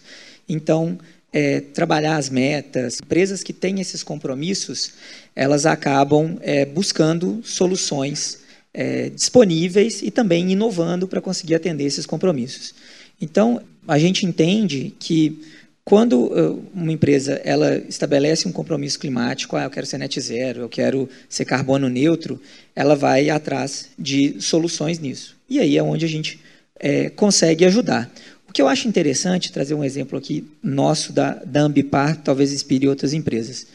Então, 0.49 0.97
é, 1.31 1.61
trabalhar 1.61 2.17
as 2.17 2.29
metas, 2.29 2.99
empresas 3.01 3.43
que 3.43 3.53
têm 3.53 3.79
esses 3.79 4.01
compromissos, 4.01 4.93
elas 5.35 5.65
acabam 5.65 6.37
é, 6.41 6.65
buscando 6.65 7.41
soluções 7.43 8.44
é, 8.75 9.09
disponíveis 9.09 10.01
e 10.01 10.11
também 10.11 10.51
inovando 10.51 11.07
para 11.07 11.21
conseguir 11.21 11.55
atender 11.55 11.85
esses 11.85 12.05
compromissos. 12.05 12.75
Então, 13.21 13.61
a 13.87 13.97
gente 13.97 14.25
entende 14.25 14.93
que 14.99 15.39
quando 15.85 16.25
uh, 16.25 16.63
uma 16.73 16.91
empresa 16.91 17.39
ela 17.45 17.77
estabelece 17.77 18.47
um 18.47 18.51
compromisso 18.51 18.99
climático, 18.99 19.55
ah, 19.55 19.63
eu 19.63 19.69
quero 19.69 19.85
ser 19.85 19.97
net 19.97 20.19
zero, 20.19 20.61
eu 20.61 20.69
quero 20.69 21.07
ser 21.29 21.45
carbono 21.45 21.87
neutro, 21.87 22.41
ela 22.75 22.95
vai 22.95 23.29
atrás 23.29 23.91
de 23.97 24.41
soluções 24.41 24.99
nisso. 24.99 25.37
E 25.49 25.59
aí 25.59 25.77
é 25.77 25.83
onde 25.83 26.03
a 26.03 26.09
gente 26.09 26.39
é, 26.77 27.09
consegue 27.09 27.63
ajudar. 27.63 28.11
O 28.49 28.51
que 28.51 28.61
eu 28.61 28.67
acho 28.67 28.87
interessante, 28.87 29.51
trazer 29.51 29.75
um 29.75 29.83
exemplo 29.83 30.17
aqui 30.17 30.45
nosso 30.61 31.13
da, 31.13 31.35
da 31.45 31.61
Ambipar, 31.61 32.17
talvez 32.17 32.51
inspire 32.51 32.87
outras 32.87 33.13
empresas. 33.13 33.67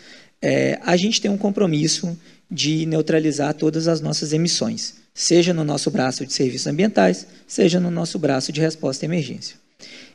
É, 0.42 0.78
a 0.82 0.96
gente 0.96 1.20
tem 1.20 1.30
um 1.30 1.38
compromisso 1.38 2.18
de 2.50 2.84
neutralizar 2.86 3.54
todas 3.54 3.86
as 3.86 4.00
nossas 4.00 4.32
emissões, 4.32 4.94
seja 5.14 5.54
no 5.54 5.64
nosso 5.64 5.90
braço 5.90 6.26
de 6.26 6.32
serviços 6.32 6.66
ambientais, 6.66 7.26
seja 7.46 7.78
no 7.78 7.90
nosso 7.90 8.18
braço 8.18 8.52
de 8.52 8.60
resposta 8.60 9.04
à 9.04 9.06
emergência. 9.06 9.56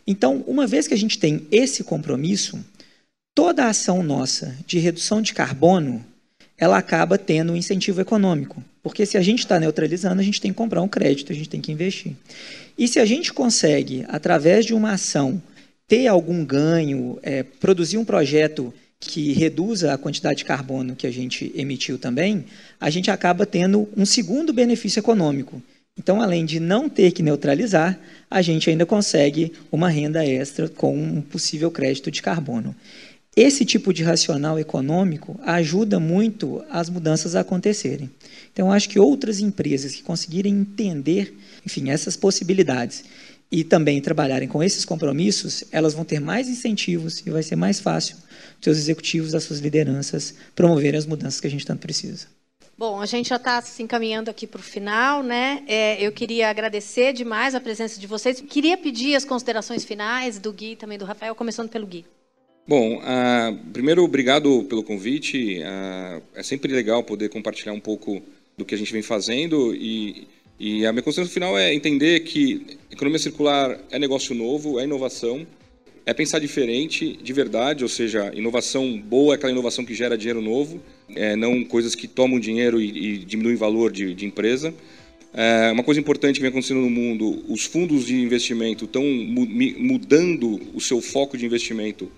Então, 0.06 0.44
uma 0.46 0.68
vez 0.68 0.88
que 0.88 0.94
a 0.94 0.98
gente 0.98 1.18
tem 1.18 1.48
esse 1.52 1.84
compromisso, 1.84 2.60
toda 3.34 3.68
ação 3.68 4.04
nossa 4.04 4.56
de 4.68 4.78
redução 4.80 5.22
de 5.22 5.34
carbono, 5.34 6.06
ela 6.58 6.78
acaba 6.78 7.18
tendo 7.18 7.54
um 7.54 7.56
incentivo 7.56 8.02
econômico, 8.02 8.64
porque 8.84 9.06
se 9.06 9.18
a 9.18 9.22
gente 9.22 9.40
está 9.40 9.60
neutralizando, 9.60 10.22
a 10.22 10.24
gente 10.24 10.40
tem 10.40 10.52
que 10.52 10.58
comprar 10.58 10.82
um 10.82 10.88
crédito, 10.88 11.32
a 11.32 11.36
gente 11.36 11.50
tem 11.50 11.60
que 11.60 11.72
investir. 11.72 12.16
E 12.78 12.88
se 12.88 13.00
a 13.00 13.06
gente 13.06 13.34
consegue, 13.34 14.06
através 14.08 14.66
de 14.66 14.74
uma 14.74 14.92
ação, 14.92 15.42
ter 15.88 16.08
algum 16.08 16.44
ganho, 16.46 17.20
é, 17.22 17.44
produzir 17.44 17.98
um 17.98 18.06
projeto 18.06 18.74
que 19.00 19.34
reduza 19.34 19.94
a 19.94 19.98
quantidade 19.98 20.40
de 20.40 20.46
carbono 20.46 20.96
que 20.96 21.08
a 21.08 21.12
gente 21.12 21.52
emitiu 21.56 21.98
também, 21.98 22.46
a 22.80 22.90
gente 22.90 23.12
acaba 23.12 23.46
tendo 23.46 23.88
um 23.96 24.06
segundo 24.06 24.54
benefício 24.54 25.00
econômico. 25.00 25.62
Então, 25.98 26.22
além 26.22 26.46
de 26.46 26.60
não 26.60 26.90
ter 26.90 27.12
que 27.12 27.24
neutralizar, 27.24 27.98
a 28.30 28.42
gente 28.42 28.70
ainda 28.70 28.86
consegue 28.86 29.54
uma 29.72 29.90
renda 29.90 30.26
extra 30.26 30.68
com 30.68 30.98
um 30.98 31.22
possível 31.22 31.72
crédito 31.72 32.12
de 32.12 32.22
carbono. 32.22 32.76
esse 33.38 33.66
tipo 33.66 33.94
de 33.94 34.02
racional 34.02 34.58
econômico 34.58 35.38
ajuda 35.44 36.00
muito 36.00 36.64
as 36.70 36.90
mudanças 36.90 37.36
a 37.36 37.42
acontecerem. 37.42 38.10
Então, 38.54 38.72
acho 38.72 38.88
que 38.88 38.98
outras 38.98 39.42
empresas 39.42 39.94
que 39.94 40.02
conseguirem 40.02 40.54
entender, 40.54 41.38
enfim, 41.66 41.90
essas 41.90 42.16
possibilidades 42.16 43.04
e 43.52 43.64
também 43.64 44.02
trabalharem 44.02 44.48
com 44.48 44.62
esses 44.62 44.86
compromissos, 44.86 45.64
elas 45.72 45.94
vão 45.94 46.04
ter 46.04 46.20
mais 46.20 46.50
incentivos 46.50 47.22
e 47.26 47.30
vai 47.30 47.44
ser 47.44 47.56
mais 47.56 47.80
fácil 47.80 48.18
seus 48.62 48.78
executivos, 48.78 49.32
das 49.32 49.44
suas 49.44 49.60
lideranças 49.60 50.36
promoverem 50.56 50.98
as 50.98 51.06
mudanças 51.06 51.40
que 51.40 51.48
a 51.48 51.50
gente 51.50 51.66
tanto 51.66 51.82
precisa. 51.82 52.28
Bom, 52.78 53.00
a 53.00 53.06
gente 53.06 53.30
já 53.30 53.38
está 53.38 53.62
se 53.62 53.82
encaminhando 53.82 54.30
aqui 54.30 54.46
para 54.46 54.60
o 54.60 54.64
final, 54.64 55.24
né? 55.24 55.64
É, 55.66 56.06
eu 56.06 56.12
queria 56.12 56.50
agradecer 56.50 57.14
demais 57.14 57.56
a 57.56 57.62
presença 57.62 58.00
de 58.00 58.06
vocês. 58.06 58.42
Queria 58.42 58.78
pedir 58.78 59.16
as 59.16 59.24
considerações 59.24 59.86
finais 59.86 60.40
do 60.40 60.52
Gui 60.52 60.72
e 60.72 60.76
também 60.76 60.98
do 60.98 61.06
Rafael, 61.06 61.34
começando 61.36 61.70
pelo 61.70 61.88
Gui. 61.88 62.06
Bom, 62.68 62.98
uh, 62.98 63.56
primeiro, 63.72 64.04
obrigado 64.04 64.64
pelo 64.64 64.84
convite. 64.84 65.60
Uh, 65.60 66.22
é 66.34 66.44
sempre 66.44 66.74
legal 66.74 67.02
poder 67.04 67.30
compartilhar 67.30 67.72
um 67.72 67.80
pouco 67.80 68.22
do 68.58 68.66
que 68.66 68.76
a 68.76 68.78
gente 68.78 68.92
vem 68.92 69.02
fazendo 69.02 69.74
e, 69.74 70.28
e 70.60 70.86
a 70.86 70.92
minha 70.92 71.04
consideração 71.04 71.34
final 71.34 71.58
é 71.58 71.74
entender 71.74 72.22
que 72.22 72.78
economia 72.90 73.20
circular 73.20 73.78
é 73.92 74.00
negócio 74.00 74.34
novo, 74.34 74.80
é 74.80 74.84
inovação, 74.84 75.46
é 76.06 76.14
pensar 76.14 76.40
diferente, 76.40 77.18
de 77.22 77.34
verdade, 77.34 77.84
ou 77.84 77.90
seja, 77.90 78.32
inovação 78.34 78.98
boa 79.00 79.34
é 79.34 79.36
aquela 79.36 79.52
inovação 79.52 79.84
que 79.84 79.94
gera 79.94 80.18
dinheiro 80.18 80.42
novo, 80.42 80.80
é, 81.16 81.36
não 81.36 81.64
coisas 81.64 81.96
que 81.96 82.08
tomam 82.08 82.40
dinheiro 82.40 82.80
e, 82.80 83.16
e 83.16 83.18
diminuem 83.18 83.56
valor 83.56 83.92
de, 83.92 84.14
de 84.14 84.26
empresa. 84.26 84.74
É, 85.34 85.72
uma 85.74 85.84
coisa 85.84 86.00
importante 86.00 86.36
que 86.36 86.42
vem 86.42 86.50
acontecendo 86.50 86.80
no 86.80 86.90
mundo, 86.90 87.44
os 87.50 87.66
fundos 87.66 88.06
de 88.06 88.16
investimento 88.16 88.86
estão 88.86 89.04
mudando 89.04 90.62
o 90.74 90.80
seu 90.80 91.02
foco 91.02 91.38
de 91.38 91.46
investimento 91.46 92.10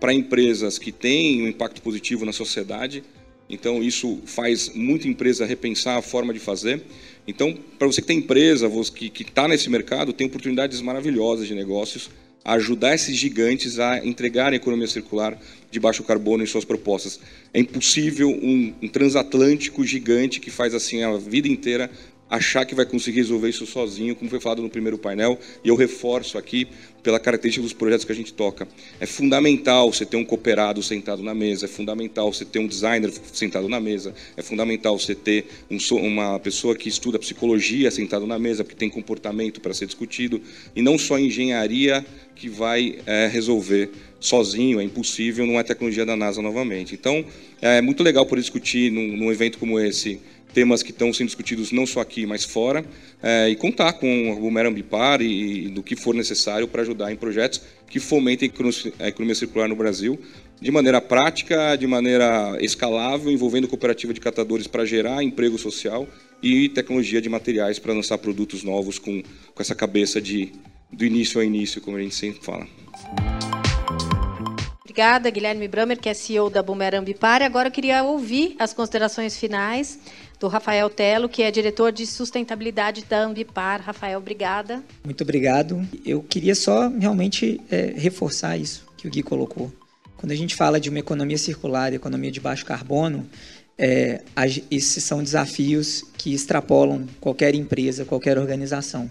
para 0.00 0.12
empresas 0.12 0.78
que 0.78 0.90
têm 0.90 1.42
um 1.42 1.48
impacto 1.48 1.80
positivo 1.80 2.24
na 2.24 2.32
sociedade. 2.32 3.04
Então, 3.48 3.82
isso 3.82 4.18
faz 4.24 4.70
muita 4.74 5.06
empresa 5.06 5.46
repensar 5.46 5.98
a 5.98 6.02
forma 6.02 6.32
de 6.32 6.40
fazer. 6.40 6.82
Então, 7.26 7.56
para 7.78 7.86
você 7.86 8.00
que 8.00 8.06
tem 8.06 8.18
empresa, 8.18 8.70
que 8.94 9.22
está 9.22 9.48
nesse 9.48 9.70
mercado, 9.70 10.12
tem 10.12 10.26
oportunidades 10.26 10.80
maravilhosas 10.80 11.46
de 11.48 11.54
negócios, 11.54 12.10
a 12.44 12.54
ajudar 12.54 12.94
esses 12.94 13.16
gigantes 13.16 13.78
a 13.78 14.04
entregar 14.04 14.52
a 14.52 14.56
economia 14.56 14.86
circular 14.86 15.38
de 15.70 15.80
baixo 15.80 16.04
carbono 16.04 16.44
em 16.44 16.46
suas 16.46 16.64
propostas. 16.64 17.18
É 17.54 17.58
impossível 17.58 18.28
um, 18.28 18.74
um 18.82 18.88
transatlântico 18.88 19.82
gigante 19.82 20.40
que 20.40 20.50
faz 20.50 20.74
assim 20.74 21.02
a 21.02 21.16
vida 21.16 21.48
inteira 21.48 21.90
achar 22.34 22.64
que 22.64 22.74
vai 22.74 22.84
conseguir 22.84 23.18
resolver 23.18 23.48
isso 23.48 23.64
sozinho, 23.66 24.16
como 24.16 24.28
foi 24.28 24.40
falado 24.40 24.60
no 24.60 24.68
primeiro 24.68 24.98
painel, 24.98 25.38
e 25.62 25.68
eu 25.68 25.76
reforço 25.76 26.36
aqui 26.36 26.66
pela 27.02 27.20
característica 27.20 27.62
dos 27.62 27.72
projetos 27.72 28.04
que 28.04 28.12
a 28.12 28.14
gente 28.14 28.32
toca. 28.32 28.66
É 28.98 29.06
fundamental 29.06 29.92
você 29.92 30.04
ter 30.04 30.16
um 30.16 30.24
cooperado 30.24 30.82
sentado 30.82 31.22
na 31.22 31.34
mesa, 31.34 31.66
é 31.66 31.68
fundamental 31.68 32.32
você 32.32 32.44
ter 32.44 32.58
um 32.58 32.66
designer 32.66 33.12
sentado 33.32 33.68
na 33.68 33.78
mesa, 33.78 34.14
é 34.36 34.42
fundamental 34.42 34.98
você 34.98 35.14
ter 35.14 35.46
um, 35.70 35.78
uma 35.96 36.40
pessoa 36.40 36.74
que 36.74 36.88
estuda 36.88 37.18
psicologia 37.18 37.90
sentado 37.90 38.26
na 38.26 38.38
mesa, 38.38 38.64
porque 38.64 38.76
tem 38.76 38.90
comportamento 38.90 39.60
para 39.60 39.72
ser 39.74 39.86
discutido, 39.86 40.40
e 40.74 40.82
não 40.82 40.98
só 40.98 41.18
engenharia 41.18 42.04
que 42.34 42.48
vai 42.48 42.98
é, 43.06 43.28
resolver 43.28 43.90
sozinho, 44.18 44.80
é 44.80 44.82
impossível, 44.82 45.46
não 45.46 45.60
é 45.60 45.62
tecnologia 45.62 46.06
da 46.06 46.16
NASA 46.16 46.40
novamente. 46.40 46.94
Então, 46.94 47.24
é 47.60 47.82
muito 47.82 48.02
legal 48.02 48.24
por 48.24 48.38
discutir 48.38 48.90
num, 48.90 49.16
num 49.16 49.30
evento 49.30 49.58
como 49.58 49.78
esse, 49.78 50.18
temas 50.54 50.82
que 50.82 50.92
estão 50.92 51.12
sendo 51.12 51.26
discutidos 51.26 51.72
não 51.72 51.84
só 51.84 52.00
aqui, 52.00 52.24
mas 52.24 52.44
fora, 52.44 52.84
é, 53.22 53.48
e 53.50 53.56
contar 53.56 53.94
com 53.94 54.32
o 54.32 54.50
Mera 54.50 54.68
Ambipar 54.68 55.20
e, 55.20 55.66
e, 55.66 55.68
do 55.68 55.82
que 55.82 55.96
for 55.96 56.14
necessário 56.14 56.68
para 56.68 56.82
ajudar 56.82 57.12
em 57.12 57.16
projetos 57.16 57.60
que 57.90 57.98
fomentem 58.00 58.50
a 59.00 59.08
economia 59.08 59.34
circular 59.34 59.68
no 59.68 59.76
Brasil, 59.76 60.18
de 60.60 60.70
maneira 60.70 61.00
prática, 61.00 61.76
de 61.76 61.86
maneira 61.86 62.56
escalável, 62.60 63.30
envolvendo 63.30 63.68
cooperativa 63.68 64.14
de 64.14 64.20
catadores 64.20 64.66
para 64.66 64.84
gerar 64.84 65.22
emprego 65.22 65.58
social 65.58 66.08
e 66.42 66.68
tecnologia 66.68 67.20
de 67.20 67.28
materiais 67.28 67.78
para 67.78 67.92
lançar 67.92 68.16
produtos 68.18 68.62
novos 68.62 68.98
com, 68.98 69.22
com 69.22 69.62
essa 69.62 69.74
cabeça 69.74 70.20
de 70.20 70.52
do 70.92 71.04
início 71.04 71.40
ao 71.40 71.44
início, 71.44 71.80
como 71.80 71.96
a 71.96 72.00
gente 72.00 72.14
sempre 72.14 72.40
fala. 72.44 72.66
Obrigada, 74.94 75.28
Guilherme 75.28 75.66
Bramer, 75.66 75.98
que 75.98 76.08
é 76.08 76.14
CEO 76.14 76.48
da 76.48 76.62
Boomer 76.62 76.94
Ambipar. 76.94 77.42
Agora 77.42 77.66
eu 77.66 77.72
queria 77.72 78.04
ouvir 78.04 78.54
as 78.60 78.72
considerações 78.72 79.36
finais 79.36 79.98
do 80.38 80.46
Rafael 80.46 80.88
Telo, 80.88 81.28
que 81.28 81.42
é 81.42 81.50
diretor 81.50 81.90
de 81.90 82.06
sustentabilidade 82.06 83.04
da 83.04 83.24
Ambipar. 83.24 83.82
Rafael, 83.82 84.20
obrigada. 84.20 84.84
Muito 85.04 85.22
obrigado. 85.22 85.84
Eu 86.06 86.22
queria 86.22 86.54
só 86.54 86.88
realmente 86.88 87.60
é, 87.68 87.92
reforçar 87.96 88.56
isso 88.56 88.86
que 88.96 89.08
o 89.08 89.10
Gui 89.10 89.24
colocou. 89.24 89.72
Quando 90.16 90.30
a 90.30 90.36
gente 90.36 90.54
fala 90.54 90.78
de 90.78 90.90
uma 90.90 91.00
economia 91.00 91.38
circular 91.38 91.92
economia 91.92 92.30
de 92.30 92.38
baixo 92.38 92.64
carbono, 92.64 93.28
é, 93.76 94.22
esses 94.70 95.02
são 95.02 95.24
desafios 95.24 96.04
que 96.16 96.32
extrapolam 96.32 97.04
qualquer 97.20 97.56
empresa, 97.56 98.04
qualquer 98.04 98.38
organização. 98.38 99.10